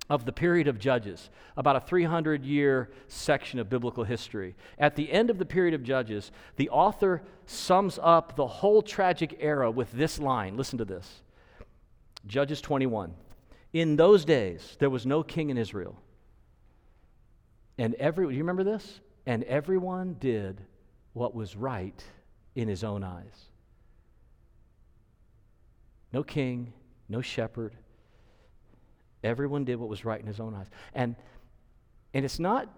of 0.09 0.25
the 0.25 0.33
period 0.33 0.69
of 0.69 0.79
Judges, 0.79 1.31
about 1.57 1.77
a 1.77 1.81
300 1.81 2.45
year 2.45 2.91
section 3.09 3.59
of 3.59 3.69
biblical 3.69 4.05
history. 4.05 4.55
At 4.79 4.97
the 4.97 5.13
end 5.13 5.31
of 5.31 5.39
the 5.39 5.45
period 5.45 5.75
of 5.75 5.83
Judges, 5.83 6.33
the 6.57 6.71
author 6.71 7.23
sums 7.47 7.99
up 8.03 8.37
the 8.37 8.47
whole 8.47 8.83
tragic 8.83 9.37
era 9.41 9.71
with 9.71 9.93
this 9.93 10.19
line. 10.19 10.57
Listen 10.57 10.79
to 10.79 10.85
this 10.85 11.23
Judges 12.27 12.61
21. 12.61 13.15
In 13.73 13.97
those 13.97 14.25
days, 14.25 14.77
there 14.79 14.91
was 14.91 15.05
no 15.05 15.23
king 15.23 15.51
in 15.51 15.59
Israel. 15.59 16.01
And 17.77 17.95
every, 17.95 18.27
do 18.27 18.33
you 18.33 18.39
remember 18.39 18.65
this? 18.65 19.01
And 19.27 19.45
everyone 19.45 20.17
did 20.19 20.63
what 21.13 21.35
was 21.35 21.55
right 21.55 22.03
in 22.55 22.67
his 22.67 22.83
own 22.83 23.05
eyes. 23.05 23.51
No 26.13 26.23
king, 26.23 26.73
no 27.09 27.21
shepherd, 27.21 27.75
Everyone 29.25 29.65
did 29.65 29.77
what 29.77 29.89
was 29.89 30.05
right 30.05 30.21
in 30.21 30.27
his 30.27 30.41
own 30.41 30.55
eyes. 30.55 30.67
And, 30.95 31.17
and 32.15 32.25
it's 32.25 32.39
not 32.39 32.69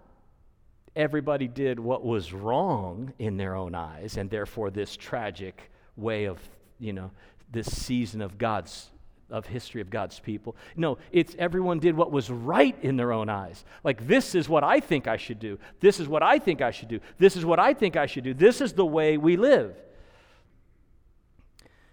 everybody 0.95 1.47
did 1.47 1.79
what 1.79 2.03
was 2.03 2.33
wrong 2.33 3.13
in 3.19 3.37
their 3.37 3.55
own 3.55 3.75
eyes, 3.75 4.17
and 4.17 4.29
therefore 4.29 4.69
this 4.69 4.97
tragic 4.97 5.71
way 5.95 6.25
of, 6.25 6.39
you 6.79 6.93
know, 6.93 7.11
this 7.51 7.67
season 7.67 8.21
of 8.21 8.37
God's 8.37 8.87
of 9.29 9.45
history 9.45 9.79
of 9.79 9.89
God's 9.89 10.19
people. 10.19 10.57
No, 10.75 10.97
it's 11.13 11.35
everyone 11.39 11.79
did 11.79 11.95
what 11.95 12.11
was 12.11 12.29
right 12.29 12.75
in 12.81 12.97
their 12.97 13.13
own 13.13 13.29
eyes. 13.29 13.63
Like 13.81 14.05
this 14.05 14.35
is 14.35 14.49
what 14.49 14.63
I 14.63 14.81
think 14.81 15.07
I 15.07 15.15
should 15.15 15.39
do. 15.39 15.57
This 15.79 16.01
is 16.01 16.07
what 16.09 16.21
I 16.21 16.37
think 16.37 16.61
I 16.61 16.71
should 16.71 16.89
do. 16.89 16.99
This 17.17 17.37
is 17.37 17.45
what 17.45 17.57
I 17.57 17.73
think 17.73 17.95
I 17.95 18.07
should 18.07 18.25
do. 18.25 18.33
This 18.33 18.59
is 18.59 18.73
the 18.73 18.85
way 18.85 19.15
we 19.15 19.37
live. 19.37 19.73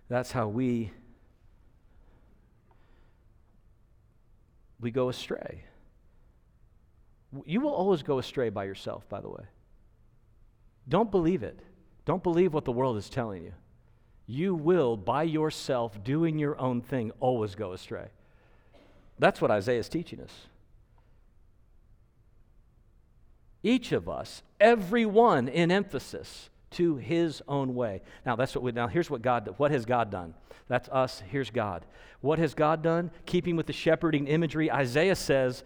That's 0.09 0.33
how 0.33 0.49
we 0.49 0.91
we 4.81 4.91
go 4.91 5.09
astray. 5.09 5.65
You 7.45 7.61
will 7.61 7.75
always 7.75 8.03
go 8.03 8.19
astray 8.19 8.49
by 8.49 8.65
yourself, 8.65 9.09
by 9.09 9.21
the 9.21 9.29
way. 9.29 9.45
Don't 10.89 11.11
believe 11.11 11.43
it. 11.43 11.61
Don't 12.05 12.23
believe 12.23 12.55
what 12.55 12.65
the 12.65 12.73
world 12.73 12.97
is 12.97 13.11
telling 13.11 13.45
you. 13.45 13.53
You 14.27 14.55
will, 14.55 14.97
by 14.97 15.25
yourself, 15.25 16.03
doing 16.03 16.39
your 16.39 16.59
own 16.59 16.81
thing, 16.81 17.13
always 17.21 17.55
go 17.55 17.73
astray. 17.73 18.09
That's 19.19 19.41
what 19.41 19.51
Isaiah 19.51 19.81
is 19.81 19.89
teaching 19.89 20.21
us. 20.21 20.33
Each 23.63 23.93
of 23.93 24.09
us, 24.09 24.43
everyone 24.61 25.49
in 25.49 25.71
emphasis, 25.71 26.49
to 26.73 26.97
his 26.97 27.43
own 27.49 27.75
way. 27.75 28.03
Now 28.27 28.37
that's 28.37 28.55
what 28.55 28.63
we 28.63 28.73
now 28.73 28.89
here's 28.89 29.11
what 29.11 29.23
God 29.23 29.55
what 29.57 29.71
has 29.71 29.85
God 29.85 30.11
done? 30.11 30.35
That's 30.69 30.89
us, 30.91 31.23
here's 31.31 31.51
God. 31.51 31.85
What 32.21 32.39
has 32.39 32.55
God 32.55 32.83
done? 32.83 33.11
Keeping 33.27 33.57
with 33.57 33.67
the 33.67 33.73
shepherding 33.73 34.27
imagery, 34.27 34.71
Isaiah 34.71 35.17
says, 35.17 35.65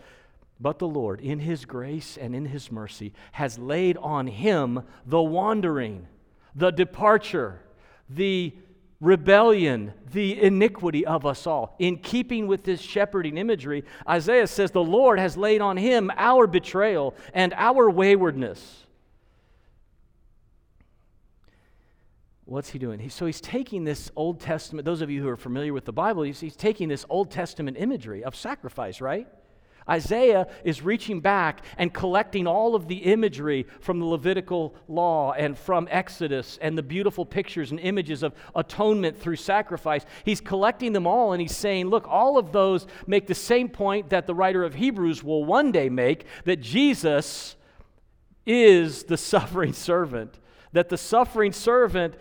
but 0.61 0.79
the 0.79 0.87
Lord, 0.87 1.21
in 1.21 1.41
his 1.41 1.65
grace 1.65 2.17
and 2.17 2.37
in 2.37 2.45
his 2.45 2.71
mercy, 2.71 3.13
has 3.33 3.59
laid 3.59 3.97
on 3.97 4.29
him 4.29 4.85
the 5.05 5.21
wandering, 5.21 6.07
the 6.55 6.71
departure, 6.71 7.61
the 8.09 8.55
rebellion, 9.01 9.93
the 10.13 10.41
iniquity 10.41 11.05
of 11.05 11.27
us 11.27 11.49
all. 11.49 11.75
In 11.81 11.97
keeping 11.97 12.47
with 12.47 12.63
this 12.63 12.81
shepherding 12.81 13.39
imagery, 13.39 13.83
Isaiah 14.09 14.47
says 14.47 14.71
the 14.71 14.85
Lord 14.85 15.19
has 15.19 15.37
laid 15.37 15.61
on 15.61 15.77
him 15.77 16.13
our 16.17 16.47
betrayal 16.47 17.17
and 17.35 17.53
our 17.57 17.91
waywardness. 17.91 18.87
What's 22.45 22.71
he 22.71 22.79
doing? 22.79 22.99
He, 22.99 23.09
so 23.09 23.27
he's 23.27 23.41
taking 23.41 23.85
this 23.85 24.11
Old 24.17 24.41
Testament, 24.41 24.85
those 24.85 25.01
of 25.01 25.11
you 25.11 25.23
who 25.23 25.29
are 25.29 25.37
familiar 25.37 25.73
with 25.73 25.85
the 25.85 25.93
Bible, 25.93 26.23
he's, 26.23 26.41
he's 26.41 26.57
taking 26.57 26.89
this 26.89 27.05
Old 27.09 27.31
Testament 27.31 27.77
imagery 27.79 28.25
of 28.25 28.35
sacrifice, 28.35 29.01
right? 29.01 29.29
Isaiah 29.89 30.47
is 30.65 30.83
reaching 30.83 31.21
back 31.21 31.65
and 31.77 31.93
collecting 31.93 32.47
all 32.47 32.75
of 32.75 32.89
the 32.89 32.97
imagery 32.97 33.67
from 33.81 33.99
the 33.99 34.07
Levitical 34.07 34.75
law 34.89 35.33
and 35.33 35.59
from 35.59 35.89
Exodus 35.91 36.59
and 36.61 36.77
the 36.77 36.83
beautiful 36.83 37.25
pictures 37.25 37.71
and 37.71 37.81
images 37.81 38.23
of 38.23 38.35
atonement 38.55 39.19
through 39.19 39.37
sacrifice. 39.37 40.05
He's 40.25 40.41
collecting 40.41 40.93
them 40.93 41.07
all 41.07 41.33
and 41.33 41.41
he's 41.41 41.57
saying, 41.57 41.89
look, 41.89 42.07
all 42.09 42.39
of 42.39 42.53
those 42.53 42.87
make 43.07 43.27
the 43.27 43.35
same 43.35 43.69
point 43.69 44.11
that 44.11 44.27
the 44.27 44.35
writer 44.35 44.63
of 44.65 44.75
Hebrews 44.75 45.23
will 45.23 45.45
one 45.45 45.73
day 45.73 45.89
make 45.89 46.27
that 46.45 46.61
Jesus 46.61 47.57
is 48.47 49.05
the 49.05 49.17
suffering 49.17 49.73
servant, 49.73 50.39
that 50.73 50.89
the 50.89 50.99
suffering 50.99 51.53
servant 51.53 52.15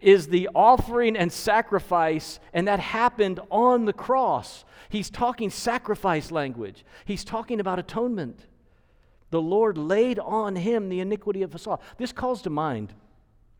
is 0.00 0.28
the 0.28 0.48
offering 0.54 1.16
and 1.16 1.32
sacrifice, 1.32 2.40
and 2.52 2.66
that 2.66 2.80
happened 2.80 3.40
on 3.50 3.84
the 3.84 3.92
cross. 3.92 4.64
He's 4.88 5.10
talking 5.10 5.50
sacrifice 5.50 6.30
language, 6.30 6.84
he's 7.04 7.24
talking 7.24 7.60
about 7.60 7.78
atonement. 7.78 8.46
The 9.30 9.40
Lord 9.40 9.78
laid 9.78 10.18
on 10.18 10.56
him 10.56 10.88
the 10.88 10.98
iniquity 10.98 11.42
of 11.42 11.54
us 11.54 11.66
all. 11.66 11.80
This 11.98 12.10
calls 12.10 12.42
to 12.42 12.50
mind 12.50 12.92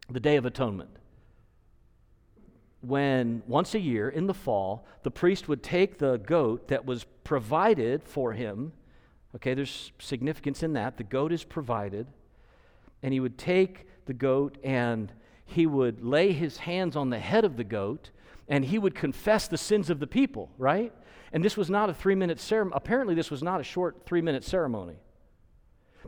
the 0.08 0.18
Day 0.18 0.36
of 0.36 0.44
Atonement. 0.44 0.90
When 2.80 3.42
once 3.46 3.74
a 3.74 3.78
year 3.78 4.08
in 4.08 4.26
the 4.26 4.34
fall, 4.34 4.84
the 5.04 5.12
priest 5.12 5.48
would 5.48 5.62
take 5.62 5.98
the 5.98 6.16
goat 6.16 6.68
that 6.68 6.84
was 6.84 7.04
provided 7.22 8.02
for 8.02 8.32
him. 8.32 8.72
Okay, 9.36 9.54
there's 9.54 9.92
significance 10.00 10.64
in 10.64 10.72
that. 10.72 10.96
The 10.96 11.04
goat 11.04 11.30
is 11.30 11.44
provided. 11.44 12.08
And 13.02 13.12
he 13.12 13.20
would 13.20 13.38
take 13.38 13.86
the 14.10 14.14
goat 14.14 14.58
and 14.64 15.12
he 15.44 15.66
would 15.66 16.02
lay 16.02 16.32
his 16.32 16.56
hands 16.56 16.96
on 16.96 17.10
the 17.10 17.18
head 17.20 17.44
of 17.44 17.56
the 17.56 17.62
goat 17.62 18.10
and 18.48 18.64
he 18.64 18.76
would 18.76 18.92
confess 18.92 19.46
the 19.46 19.56
sins 19.56 19.88
of 19.88 20.00
the 20.00 20.06
people, 20.08 20.50
right? 20.58 20.92
And 21.32 21.44
this 21.44 21.56
was 21.56 21.70
not 21.70 21.88
a 21.88 21.94
three 21.94 22.16
minute 22.16 22.40
ceremony. 22.40 22.76
Apparently, 22.76 23.14
this 23.14 23.30
was 23.30 23.40
not 23.40 23.60
a 23.60 23.62
short 23.62 24.04
three 24.06 24.20
minute 24.20 24.42
ceremony. 24.42 24.96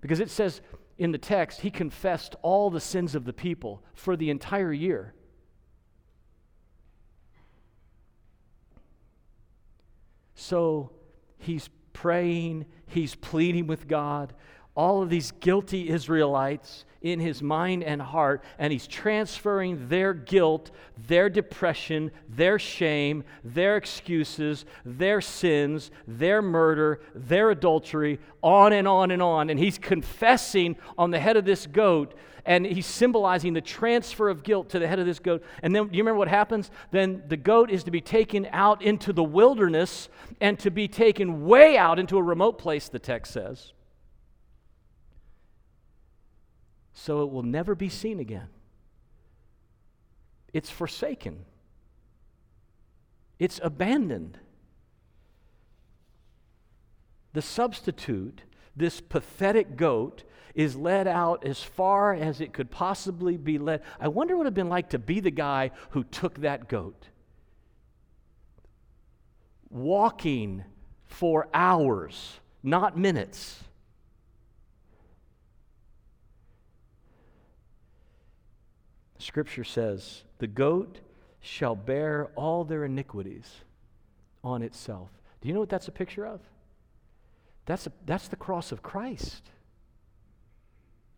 Because 0.01 0.19
it 0.19 0.31
says 0.31 0.63
in 0.99 1.13
the 1.13 1.19
text, 1.19 1.61
he 1.61 1.71
confessed 1.71 2.35
all 2.43 2.71
the 2.71 2.81
sins 2.81 3.15
of 3.15 3.25
the 3.25 3.33
people 3.33 3.85
for 3.95 4.17
the 4.17 4.31
entire 4.31 4.73
year. 4.73 5.15
So 10.35 10.91
he's 11.39 11.71
praying, 11.93 12.67
he's 12.87 13.15
pleading 13.15 13.69
with 13.69 13.87
God. 13.87 14.35
All 14.75 15.03
of 15.03 15.11
these 15.11 15.33
guilty 15.33 15.89
Israelites, 15.89 16.85
in 17.03 17.19
his 17.19 17.43
mind 17.43 17.83
and 17.83 18.01
heart, 18.01 18.43
and 18.59 18.73
he's 18.73 18.87
transferring 18.87 19.89
their 19.89 20.15
guilt, 20.15 20.71
their 21.09 21.29
depression, 21.29 22.11
their 22.29 22.59
shame, 22.59 23.25
their 23.45 23.77
excuses, 23.77 24.65
their 24.85 25.21
sins, 25.21 25.91
their 26.07 26.41
murder, 26.41 27.01
their 27.15 27.51
adultery, 27.51 28.19
on 28.43 28.73
and 28.73 28.87
on 28.87 29.11
and 29.11 29.21
on. 29.21 29.51
And 29.51 29.59
he's 29.59 29.79
confessing 29.79 30.77
on 30.97 31.11
the 31.11 31.19
head 31.19 31.37
of 31.37 31.45
this 31.45 31.67
goat, 31.67 32.15
and 32.47 32.65
he's 32.65 32.87
symbolizing 32.87 33.53
the 33.53 33.61
transfer 33.61 34.29
of 34.29 34.43
guilt 34.43 34.69
to 34.71 34.79
the 34.79 34.87
head 34.87 34.99
of 34.99 35.07
this 35.07 35.19
goat. 35.19 35.45
And 35.63 35.75
then, 35.75 35.89
do 35.89 35.97
you 35.97 36.03
remember 36.03 36.19
what 36.19 36.29
happens? 36.29 36.71
Then 36.93 37.23
the 37.29 37.37
goat 37.37 37.71
is 37.71 37.85
to 37.85 37.91
be 37.91 38.01
taken 38.01 38.47
out 38.53 38.83
into 38.83 39.13
the 39.13 39.25
wilderness 39.25 40.09
and 40.41 40.59
to 40.61 40.71
be 40.71 40.87
taken 40.87 41.45
way 41.45 41.77
out 41.77 41.99
into 41.99 42.17
a 42.17 42.23
remote 42.23 42.59
place, 42.59 42.89
the 42.89 42.99
text 42.99 43.33
says 43.33 43.73
so 46.95 47.23
it 47.23 47.31
will 47.31 47.43
never 47.43 47.75
be 47.75 47.89
seen 47.89 48.21
again. 48.21 48.49
It's 50.53 50.71
forsaken, 50.71 51.45
it's 53.39 53.61
abandoned. 53.63 54.39
The 57.35 57.43
substitute, 57.43 58.43
this 58.77 59.01
pathetic 59.01 59.77
goat, 59.77 60.25
is 60.55 60.77
led 60.77 61.07
out 61.07 61.47
as 61.47 61.63
far 61.63 62.13
as 62.13 62.43
it 62.43 62.53
could 62.53 62.71
possibly 62.71 63.39
be 63.39 63.57
led. 63.57 63.81
I 63.99 64.09
wonder 64.09 64.37
what 64.37 64.43
it 64.43 64.45
would 64.45 64.47
have 64.49 64.55
been 64.55 64.69
like 64.69 64.91
to 64.91 64.99
be 64.99 65.21
the 65.21 65.31
guy 65.31 65.71
who 65.91 66.05
took 66.05 66.41
that 66.43 66.69
goat. 66.69 67.09
Walking 69.71 70.65
for 71.07 71.49
hours, 71.55 72.41
not 72.63 72.99
minutes 72.99 73.65
Scripture 79.23 79.65
says, 79.65 80.23
The 80.39 80.47
goat 80.47 81.01
shall 81.41 81.75
bear 81.75 82.31
all 82.35 82.65
their 82.65 82.85
iniquities 82.85 83.51
on 84.45 84.63
itself. 84.63 85.11
Do 85.41 85.49
you 85.49 85.55
know 85.55 85.61
what 85.61 85.69
that's 85.69 85.89
a 85.89 85.93
picture 85.93 86.27
of? 86.27 86.41
That's, 87.67 87.87
a, 87.87 87.93
that's 88.07 88.29
the 88.29 88.37
cross 88.37 88.73
of 88.73 88.83
Christ. 88.83 89.43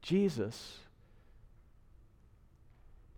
Jesus. 0.03 0.79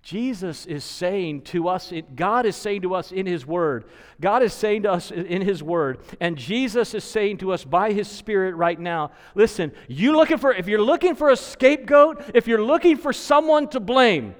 Jesus 0.02 0.66
is 0.66 0.84
saying 0.84 1.42
to 1.42 1.68
us, 1.68 1.92
God 2.14 2.46
is 2.46 2.54
saying 2.54 2.82
to 2.82 2.94
us 2.94 3.10
in 3.10 3.26
His 3.26 3.44
Word, 3.44 3.86
God 4.20 4.44
is 4.44 4.52
saying 4.52 4.84
to 4.84 4.92
us 4.92 5.10
in 5.10 5.42
His 5.42 5.64
Word, 5.64 5.98
and 6.20 6.38
Jesus 6.38 6.94
is 6.94 7.02
saying 7.02 7.38
to 7.38 7.52
us 7.52 7.64
by 7.64 7.92
His 7.92 8.06
Spirit 8.06 8.54
right 8.54 8.78
now, 8.78 9.10
listen, 9.34 9.72
you 9.88 10.16
looking 10.16 10.38
for, 10.38 10.52
if 10.52 10.68
you're 10.68 10.80
looking 10.80 11.16
for 11.16 11.30
a 11.30 11.36
scapegoat, 11.36 12.30
if 12.34 12.46
you're 12.46 12.62
looking 12.62 12.96
for 12.96 13.12
someone 13.12 13.68
to 13.70 13.80
blame, 13.80 14.36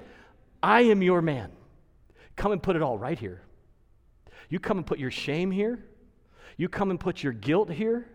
I 0.61 0.81
am 0.81 1.01
your 1.01 1.21
man. 1.21 1.51
Come 2.35 2.51
and 2.51 2.61
put 2.61 2.75
it 2.75 2.81
all 2.81 2.97
right 2.97 3.17
here. 3.17 3.41
You 4.49 4.59
come 4.59 4.77
and 4.77 4.85
put 4.85 4.99
your 4.99 5.11
shame 5.11 5.51
here. 5.51 5.83
You 6.55 6.69
come 6.69 6.89
and 6.89 6.99
put 6.99 7.23
your 7.23 7.33
guilt 7.33 7.69
here. 7.69 8.07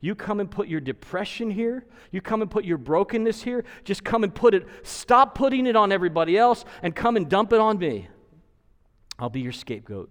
You 0.00 0.14
come 0.14 0.40
and 0.40 0.50
put 0.50 0.68
your 0.68 0.80
depression 0.80 1.50
here. 1.50 1.84
You 2.10 2.20
come 2.20 2.42
and 2.42 2.50
put 2.50 2.64
your 2.64 2.78
brokenness 2.78 3.42
here. 3.42 3.64
Just 3.84 4.02
come 4.02 4.24
and 4.24 4.34
put 4.34 4.54
it. 4.54 4.66
Stop 4.82 5.34
putting 5.34 5.66
it 5.66 5.76
on 5.76 5.92
everybody 5.92 6.38
else 6.38 6.64
and 6.82 6.94
come 6.94 7.16
and 7.16 7.28
dump 7.28 7.52
it 7.52 7.60
on 7.60 7.78
me. 7.78 8.08
I'll 9.18 9.28
be 9.28 9.40
your 9.40 9.52
scapegoat. 9.52 10.10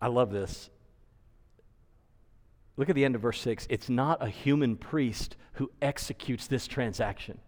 I 0.00 0.08
love 0.08 0.30
this. 0.30 0.70
Look 2.76 2.88
at 2.88 2.94
the 2.94 3.04
end 3.04 3.14
of 3.14 3.22
verse 3.22 3.40
6. 3.40 3.66
It's 3.70 3.88
not 3.88 4.22
a 4.22 4.28
human 4.28 4.76
priest 4.76 5.36
who 5.54 5.70
executes 5.80 6.46
this 6.46 6.66
transaction. 6.66 7.38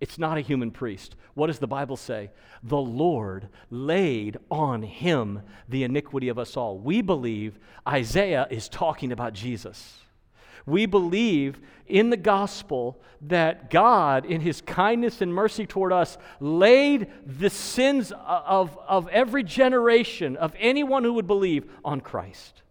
It's 0.00 0.18
not 0.18 0.36
a 0.36 0.42
human 0.42 0.70
priest. 0.70 1.16
What 1.34 1.46
does 1.46 1.58
the 1.58 1.66
Bible 1.66 1.96
say? 1.96 2.30
The 2.62 2.76
Lord 2.76 3.48
laid 3.70 4.36
on 4.50 4.82
him 4.82 5.40
the 5.68 5.84
iniquity 5.84 6.28
of 6.28 6.38
us 6.38 6.56
all. 6.56 6.78
We 6.78 7.00
believe 7.00 7.58
Isaiah 7.88 8.46
is 8.50 8.68
talking 8.68 9.12
about 9.12 9.32
Jesus. 9.32 10.00
We 10.66 10.84
believe 10.84 11.58
in 11.86 12.10
the 12.10 12.16
gospel 12.16 13.00
that 13.22 13.70
God, 13.70 14.26
in 14.26 14.42
his 14.42 14.60
kindness 14.60 15.22
and 15.22 15.32
mercy 15.32 15.64
toward 15.64 15.92
us, 15.92 16.18
laid 16.40 17.10
the 17.24 17.48
sins 17.48 18.12
of, 18.26 18.76
of 18.86 19.08
every 19.08 19.44
generation, 19.44 20.36
of 20.36 20.54
anyone 20.58 21.04
who 21.04 21.14
would 21.14 21.26
believe, 21.26 21.70
on 21.84 22.00
Christ. 22.00 22.62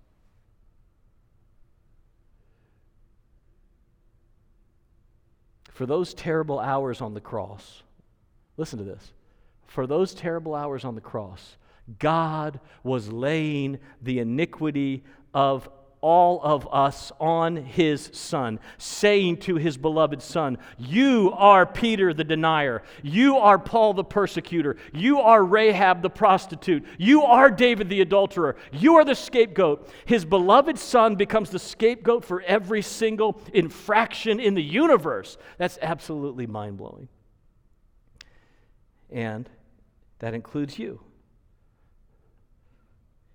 For 5.75 5.85
those 5.85 6.13
terrible 6.13 6.57
hours 6.57 7.01
on 7.01 7.13
the 7.13 7.19
cross, 7.19 7.83
listen 8.55 8.79
to 8.79 8.85
this. 8.85 9.11
For 9.67 9.85
those 9.85 10.13
terrible 10.13 10.55
hours 10.55 10.85
on 10.85 10.95
the 10.95 11.01
cross, 11.01 11.57
God 11.99 12.61
was 12.81 13.11
laying 13.11 13.79
the 14.01 14.19
iniquity 14.19 15.03
of 15.33 15.67
all 16.01 16.41
of 16.43 16.67
us 16.71 17.11
on 17.19 17.55
his 17.55 18.09
son, 18.13 18.59
saying 18.77 19.37
to 19.37 19.55
his 19.55 19.77
beloved 19.77 20.21
son, 20.21 20.57
You 20.77 21.31
are 21.35 21.65
Peter 21.65 22.13
the 22.13 22.23
denier. 22.23 22.83
You 23.01 23.37
are 23.37 23.57
Paul 23.57 23.93
the 23.93 24.03
persecutor. 24.03 24.77
You 24.93 25.19
are 25.19 25.43
Rahab 25.43 26.01
the 26.01 26.09
prostitute. 26.09 26.85
You 26.97 27.23
are 27.23 27.49
David 27.49 27.89
the 27.89 28.01
adulterer. 28.01 28.55
You 28.71 28.95
are 28.95 29.05
the 29.05 29.15
scapegoat. 29.15 29.89
His 30.05 30.25
beloved 30.25 30.77
son 30.77 31.15
becomes 31.15 31.49
the 31.49 31.59
scapegoat 31.59 32.23
for 32.23 32.41
every 32.41 32.81
single 32.81 33.41
infraction 33.53 34.39
in 34.39 34.53
the 34.53 34.63
universe. 34.63 35.37
That's 35.57 35.79
absolutely 35.81 36.47
mind 36.47 36.77
blowing. 36.77 37.09
And 39.09 39.49
that 40.19 40.33
includes 40.33 40.77
you. 40.79 41.01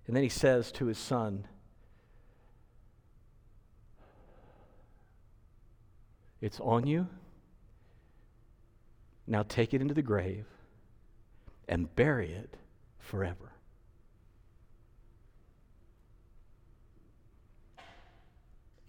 And 0.07 0.15
then 0.15 0.23
he 0.23 0.29
says 0.29 0.71
to 0.73 0.87
his 0.87 0.97
son, 0.97 1.47
It's 6.41 6.59
on 6.59 6.87
you. 6.87 7.07
Now 9.27 9.43
take 9.43 9.73
it 9.73 9.81
into 9.81 9.93
the 9.93 10.01
grave 10.01 10.45
and 11.67 11.95
bury 11.95 12.31
it 12.31 12.57
forever. 12.97 13.53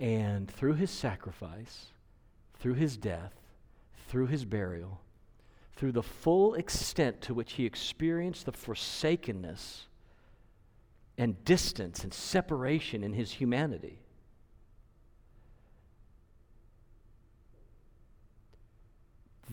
And 0.00 0.50
through 0.50 0.74
his 0.74 0.90
sacrifice, 0.90 1.86
through 2.58 2.74
his 2.74 2.96
death, 2.96 3.34
through 4.08 4.26
his 4.26 4.44
burial, 4.44 5.00
through 5.76 5.92
the 5.92 6.02
full 6.02 6.54
extent 6.54 7.20
to 7.22 7.34
which 7.34 7.52
he 7.52 7.66
experienced 7.66 8.46
the 8.46 8.52
forsakenness 8.52 9.86
and 11.18 11.44
distance 11.44 12.02
and 12.02 12.12
separation 12.12 13.04
in 13.04 13.12
his 13.12 13.32
humanity, 13.32 14.00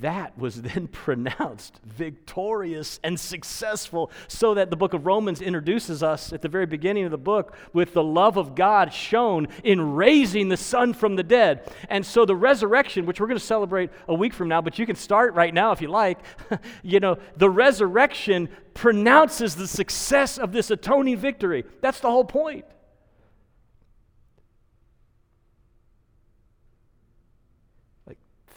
that 0.02 0.38
was 0.38 0.62
then 0.62 0.88
pronounced 0.92 1.80
victorious 1.84 3.00
and 3.04 3.20
successful, 3.20 4.12
so 4.28 4.54
that 4.54 4.70
the 4.70 4.76
book 4.76 4.94
of 4.94 5.06
Romans 5.06 5.42
introduces 5.42 6.02
us 6.04 6.32
at 6.34 6.42
the 6.42 6.48
very 6.48 6.66
beginning 6.66 7.06
of 7.06 7.12
the 7.12 7.18
book 7.18 7.56
with 7.74 7.94
the 7.94 8.04
love 8.04 8.38
of 8.38 8.56
God 8.56 8.94
shown 8.94 9.48
in 9.64 9.94
raising 9.96 10.50
the 10.50 10.58
Son 10.58 10.94
from 10.94 11.16
the 11.16 11.24
dead. 11.24 11.72
And 11.90 12.06
so 12.06 12.26
the 12.26 12.36
resurrection, 12.36 13.06
which 13.06 13.20
we're 13.20 13.28
going 13.28 13.40
to 13.40 13.46
celebrate 13.46 13.90
a 14.08 14.14
week 14.14 14.34
from 14.34 14.48
now, 14.48 14.62
but 14.62 14.80
you 14.80 14.86
can 14.86 14.96
start 14.96 15.34
right 15.34 15.54
now 15.54 15.72
if 15.72 15.82
you 15.82 15.88
like, 15.88 16.20
you 16.84 17.00
know, 17.00 17.18
the 17.38 17.50
resurrection 17.50 18.50
pronounces 18.74 19.56
the 19.56 19.68
success 19.68 20.38
of 20.38 20.52
this 20.52 20.72
atoning 20.72 21.18
victory. 21.18 21.66
That's 21.82 22.00
the 22.00 22.10
whole 22.10 22.26
point. 22.26 22.66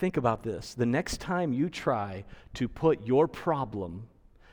Think 0.03 0.17
about 0.17 0.43
this. 0.43 0.75
The 0.75 0.85
next 0.85 1.21
time 1.21 1.53
you 1.53 1.71
try 1.71 2.25
to 2.55 2.67
put 2.67 3.07
your 3.07 3.29
problem, 3.29 4.09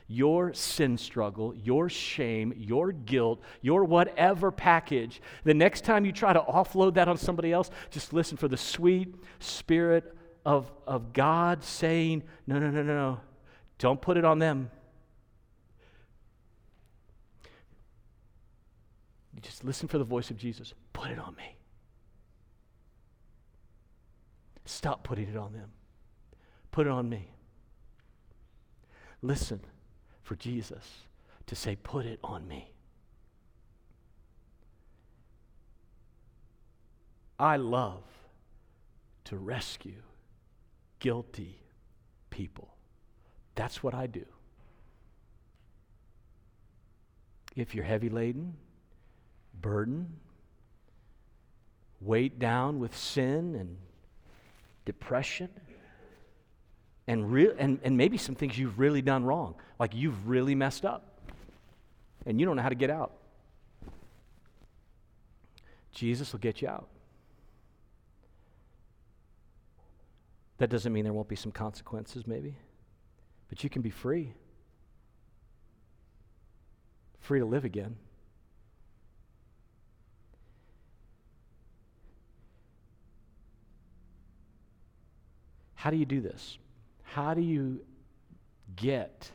your 0.06 0.54
sin 0.54 0.96
struggle, 0.96 1.52
your 1.56 1.88
shame, 1.88 2.54
your 2.56 2.92
guilt, 2.92 3.40
your 3.60 3.82
whatever 3.82 4.52
package, 4.52 5.20
the 5.42 5.52
next 5.52 5.82
time 5.82 6.04
you 6.04 6.12
try 6.12 6.32
to 6.32 6.38
offload 6.38 6.94
that 6.94 7.08
on 7.08 7.16
somebody 7.16 7.50
else, 7.50 7.68
just 7.90 8.12
listen 8.12 8.36
for 8.36 8.46
the 8.46 8.56
sweet 8.56 9.12
spirit 9.40 10.16
of, 10.46 10.70
of 10.86 11.12
God 11.12 11.64
saying, 11.64 12.22
No, 12.46 12.60
no, 12.60 12.70
no, 12.70 12.84
no, 12.84 12.94
no. 12.94 13.20
Don't 13.78 14.00
put 14.00 14.16
it 14.16 14.24
on 14.24 14.38
them. 14.38 14.70
Just 19.40 19.64
listen 19.64 19.88
for 19.88 19.98
the 19.98 20.04
voice 20.04 20.30
of 20.30 20.36
Jesus. 20.36 20.74
Put 20.92 21.10
it 21.10 21.18
on 21.18 21.34
me. 21.34 21.56
Stop 24.80 25.04
putting 25.04 25.28
it 25.28 25.36
on 25.36 25.52
them. 25.52 25.68
Put 26.70 26.86
it 26.86 26.90
on 26.90 27.06
me. 27.06 27.28
Listen 29.20 29.60
for 30.22 30.36
Jesus 30.36 31.02
to 31.44 31.54
say, 31.54 31.76
Put 31.76 32.06
it 32.06 32.18
on 32.24 32.48
me. 32.48 32.72
I 37.38 37.58
love 37.58 38.04
to 39.24 39.36
rescue 39.36 40.00
guilty 40.98 41.60
people. 42.30 42.74
That's 43.56 43.82
what 43.82 43.92
I 43.92 44.06
do. 44.06 44.24
If 47.54 47.74
you're 47.74 47.84
heavy 47.84 48.08
laden, 48.08 48.54
burdened, 49.60 50.16
weighed 52.00 52.38
down 52.38 52.78
with 52.78 52.96
sin 52.96 53.54
and 53.54 53.76
depression, 54.84 55.48
and, 57.06 57.32
re- 57.32 57.52
and, 57.58 57.80
and 57.82 57.96
maybe 57.96 58.16
some 58.16 58.34
things 58.34 58.58
you've 58.58 58.78
really 58.78 59.02
done 59.02 59.24
wrong, 59.24 59.54
like 59.78 59.94
you've 59.94 60.28
really 60.28 60.54
messed 60.54 60.84
up, 60.84 61.20
and 62.26 62.38
you 62.38 62.46
don't 62.46 62.56
know 62.56 62.62
how 62.62 62.68
to 62.68 62.74
get 62.74 62.90
out. 62.90 63.12
Jesus 65.92 66.32
will 66.32 66.40
get 66.40 66.62
you 66.62 66.68
out. 66.68 66.88
That 70.58 70.68
doesn't 70.68 70.92
mean 70.92 71.04
there 71.04 71.12
won't 71.12 71.28
be 71.28 71.36
some 71.36 71.52
consequences, 71.52 72.26
maybe, 72.26 72.54
but 73.48 73.64
you 73.64 73.70
can 73.70 73.82
be 73.82 73.90
free. 73.90 74.34
Free 77.20 77.40
to 77.40 77.46
live 77.46 77.64
again. 77.64 77.96
How 85.80 85.88
do 85.88 85.96
you 85.96 86.04
do 86.04 86.20
this? 86.20 86.58
How 87.04 87.32
do 87.32 87.40
you 87.40 87.80
get 88.76 89.30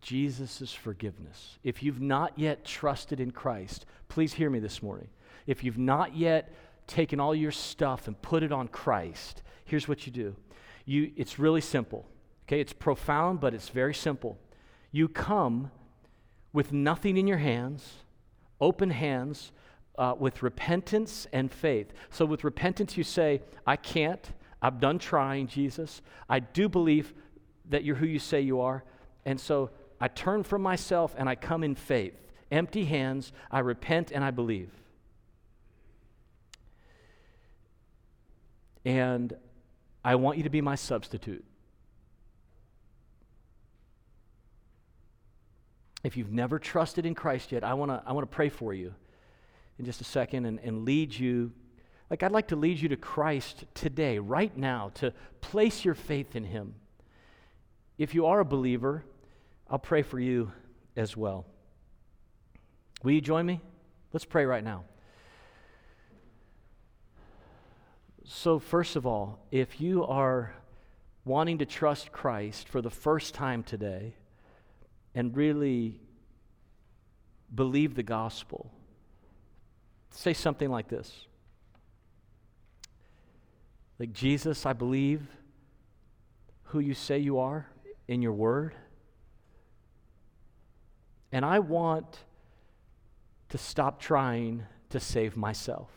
Jesus' 0.00 0.72
forgiveness? 0.72 1.58
If 1.62 1.82
you've 1.82 2.00
not 2.00 2.38
yet 2.38 2.64
trusted 2.64 3.20
in 3.20 3.32
Christ, 3.32 3.84
please 4.08 4.32
hear 4.32 4.48
me 4.48 4.58
this 4.58 4.82
morning. 4.82 5.08
If 5.46 5.62
you've 5.62 5.76
not 5.76 6.16
yet 6.16 6.54
taken 6.86 7.20
all 7.20 7.34
your 7.34 7.50
stuff 7.50 8.06
and 8.06 8.20
put 8.22 8.42
it 8.42 8.50
on 8.50 8.68
Christ, 8.68 9.42
here's 9.66 9.86
what 9.86 10.06
you 10.06 10.12
do. 10.12 10.34
You, 10.86 11.12
it's 11.18 11.38
really 11.38 11.60
simple. 11.60 12.06
Okay, 12.48 12.62
it's 12.62 12.72
profound, 12.72 13.40
but 13.40 13.52
it's 13.52 13.68
very 13.68 13.92
simple. 13.92 14.38
You 14.90 15.06
come 15.06 15.70
with 16.54 16.72
nothing 16.72 17.18
in 17.18 17.26
your 17.26 17.36
hands, 17.36 17.92
open 18.58 18.88
hands, 18.88 19.52
uh, 20.00 20.14
with 20.18 20.42
repentance 20.42 21.26
and 21.30 21.52
faith. 21.52 21.92
So, 22.08 22.24
with 22.24 22.42
repentance, 22.42 22.96
you 22.96 23.04
say, 23.04 23.42
I 23.66 23.76
can't. 23.76 24.32
I'm 24.62 24.78
done 24.78 24.98
trying, 24.98 25.46
Jesus. 25.46 26.00
I 26.28 26.40
do 26.40 26.70
believe 26.70 27.12
that 27.68 27.84
you're 27.84 27.96
who 27.96 28.06
you 28.06 28.18
say 28.18 28.40
you 28.40 28.60
are. 28.60 28.82
And 29.26 29.38
so 29.38 29.70
I 30.00 30.08
turn 30.08 30.42
from 30.42 30.62
myself 30.62 31.14
and 31.18 31.28
I 31.28 31.34
come 31.34 31.62
in 31.62 31.74
faith. 31.74 32.14
Empty 32.50 32.84
hands, 32.86 33.32
I 33.50 33.60
repent 33.60 34.10
and 34.10 34.24
I 34.24 34.30
believe. 34.30 34.70
And 38.84 39.34
I 40.04 40.14
want 40.14 40.38
you 40.38 40.44
to 40.44 40.50
be 40.50 40.62
my 40.62 40.74
substitute. 40.74 41.44
If 46.02 46.16
you've 46.16 46.32
never 46.32 46.58
trusted 46.58 47.04
in 47.04 47.14
Christ 47.14 47.52
yet, 47.52 47.62
I 47.62 47.74
want 47.74 47.90
to 47.90 48.02
I 48.06 48.12
wanna 48.12 48.26
pray 48.26 48.48
for 48.48 48.72
you 48.72 48.94
in 49.80 49.86
just 49.86 50.02
a 50.02 50.04
second 50.04 50.44
and, 50.44 50.60
and 50.60 50.84
lead 50.84 51.18
you. 51.18 51.50
Like, 52.10 52.22
I'd 52.22 52.32
like 52.32 52.48
to 52.48 52.56
lead 52.56 52.78
you 52.78 52.90
to 52.90 52.96
Christ 52.96 53.64
today, 53.72 54.18
right 54.18 54.54
now, 54.54 54.90
to 54.96 55.14
place 55.40 55.84
your 55.84 55.94
faith 55.94 56.36
in 56.36 56.44
Him. 56.44 56.74
If 57.96 58.14
you 58.14 58.26
are 58.26 58.40
a 58.40 58.44
believer, 58.44 59.04
I'll 59.70 59.78
pray 59.78 60.02
for 60.02 60.20
you 60.20 60.52
as 60.96 61.16
well. 61.16 61.46
Will 63.02 63.12
you 63.12 63.22
join 63.22 63.46
me? 63.46 63.62
Let's 64.12 64.26
pray 64.26 64.44
right 64.44 64.62
now. 64.62 64.84
So, 68.24 68.58
first 68.58 68.96
of 68.96 69.06
all, 69.06 69.38
if 69.50 69.80
you 69.80 70.04
are 70.04 70.54
wanting 71.24 71.58
to 71.58 71.64
trust 71.64 72.12
Christ 72.12 72.68
for 72.68 72.82
the 72.82 72.90
first 72.90 73.32
time 73.32 73.62
today 73.62 74.14
and 75.14 75.34
really 75.34 76.00
believe 77.54 77.94
the 77.94 78.02
gospel, 78.02 78.70
say 80.10 80.32
something 80.32 80.70
like 80.70 80.88
this 80.88 81.26
Like, 83.98 84.12
Jesus, 84.12 84.66
I 84.66 84.72
believe 84.72 85.26
who 86.64 86.80
you 86.80 86.94
say 86.94 87.18
you 87.18 87.38
are 87.38 87.66
in 88.08 88.22
your 88.22 88.32
word. 88.32 88.74
And 91.32 91.44
I 91.44 91.60
want 91.60 92.18
to 93.50 93.58
stop 93.58 94.00
trying 94.00 94.64
to 94.90 94.98
save 94.98 95.36
myself. 95.36 95.88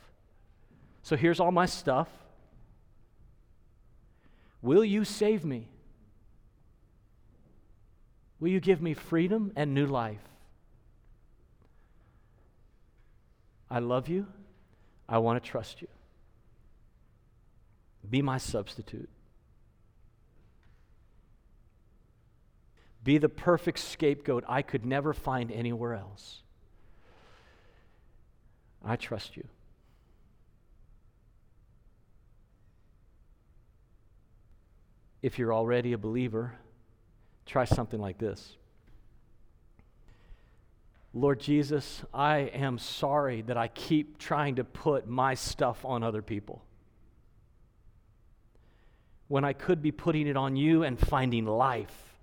So 1.02 1.16
here's 1.16 1.40
all 1.40 1.52
my 1.52 1.66
stuff. 1.66 2.08
Will 4.62 4.86
you 4.86 5.04
save 5.04 5.44
me? 5.44 5.68
Will 8.40 8.50
you 8.50 8.60
give 8.60 8.82
me 8.82 8.94
freedom 8.94 9.52
and 9.56 9.74
new 9.74 9.86
life? 9.86 10.22
I 13.70 13.80
love 13.80 14.10
you. 14.10 14.28
I 15.08 15.18
want 15.18 15.44
to 15.44 15.50
trust 15.50 15.82
you. 15.82 15.88
Be 18.10 18.22
my 18.22 18.38
substitute. 18.38 19.10
Be 23.04 23.18
the 23.18 23.30
perfect 23.30 23.80
scapegoat 23.80 24.44
I 24.48 24.62
could 24.62 24.86
never 24.86 25.14
find 25.14 25.52
anywhere 25.52 25.94
else. 25.94 26.42
I 28.84 28.96
trust 28.96 29.36
you. 29.36 29.46
If 35.22 35.40
you're 35.40 35.54
already 35.54 35.94
a 35.94 35.98
believer, 35.98 36.54
try 37.46 37.64
something 37.66 38.00
like 38.00 38.18
this. 38.18 38.58
Lord 41.14 41.40
Jesus, 41.40 42.04
I 42.12 42.38
am 42.38 42.80
sorry 42.80 43.44
that 43.44 43.56
I 43.56 43.68
keep 43.68 44.18
trying 44.18 44.56
to 44.56 44.64
put 44.64 45.08
my 45.08 45.36
stuff 45.36 45.86
on 45.86 46.02
other 46.02 46.24
people 46.24 46.66
when 49.28 49.44
I 49.44 49.54
could 49.54 49.82
be 49.82 49.92
putting 49.92 50.28
it 50.28 50.36
on 50.36 50.56
you 50.56 50.84
and 50.84 51.00
finding 51.00 51.46
life. 51.46 52.16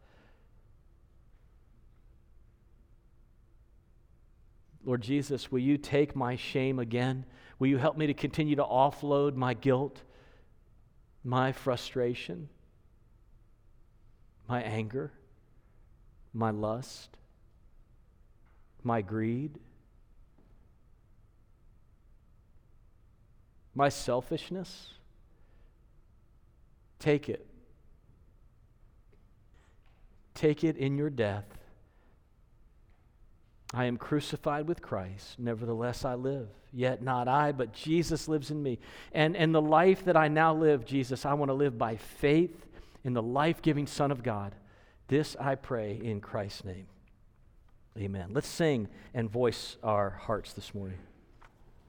Lord 4.85 5.03
Jesus, 5.03 5.53
will 5.53 5.61
you 5.61 5.77
take 5.79 6.17
my 6.17 6.35
shame 6.35 6.79
again? 6.79 7.25
Will 7.59 7.69
you 7.69 7.79
help 7.79 7.97
me 7.97 8.07
to 8.09 8.15
continue 8.15 8.57
to 8.57 8.65
offload 8.65 9.35
my 9.35 9.55
guilt, 9.55 10.03
my 11.23 11.53
frustration, 11.53 12.49
my 14.49 14.63
anger, 14.63 15.13
my 16.33 16.51
lust, 16.51 17.17
my 18.85 19.03
greed, 19.03 19.59
my 23.75 23.89
selfishness? 23.89 24.95
Take 26.99 27.29
it. 27.29 27.47
Take 30.35 30.65
it 30.65 30.77
in 30.77 30.97
your 30.97 31.11
death. 31.11 31.45
I 33.73 33.85
am 33.85 33.97
crucified 33.97 34.67
with 34.67 34.83
Christ. 34.83 35.39
Nevertheless, 35.39 36.05
I 36.05 36.15
live. 36.15 36.49
Yet 36.73 37.03
not 37.03 37.29
I, 37.29 37.53
but 37.53 37.73
Jesus 37.73 38.29
lives 38.29 38.51
in 38.51 38.63
me. 38.63 38.79
And, 39.13 39.37
and 39.37 39.55
the 39.55 39.63
life 39.63 40.05
that 40.05 40.17
I 40.17 40.29
now 40.29 40.55
live, 40.55 40.85
Jesus, 40.85 41.25
I 41.25 41.35
want 41.35 41.51
to 41.51 41.55
live 41.55 41.79
by 41.79 41.97
faith 41.97 42.67
in 43.05 43.13
the 43.13 43.23
life 43.23 43.63
giving 43.63 43.87
Son 43.87 44.11
of 44.11 44.23
God. 44.23 44.55
This 45.09 45.37
I 45.39 45.55
pray 45.55 46.01
in 46.03 46.21
Christ's 46.21 46.65
name. 46.65 46.87
Amen. 47.99 48.31
Let's 48.33 48.49
sing 48.49 48.89
and 49.15 49.31
voice 49.31 49.77
our 49.83 50.11
hearts 50.11 50.53
this 50.53 50.75
morning. 50.75 50.99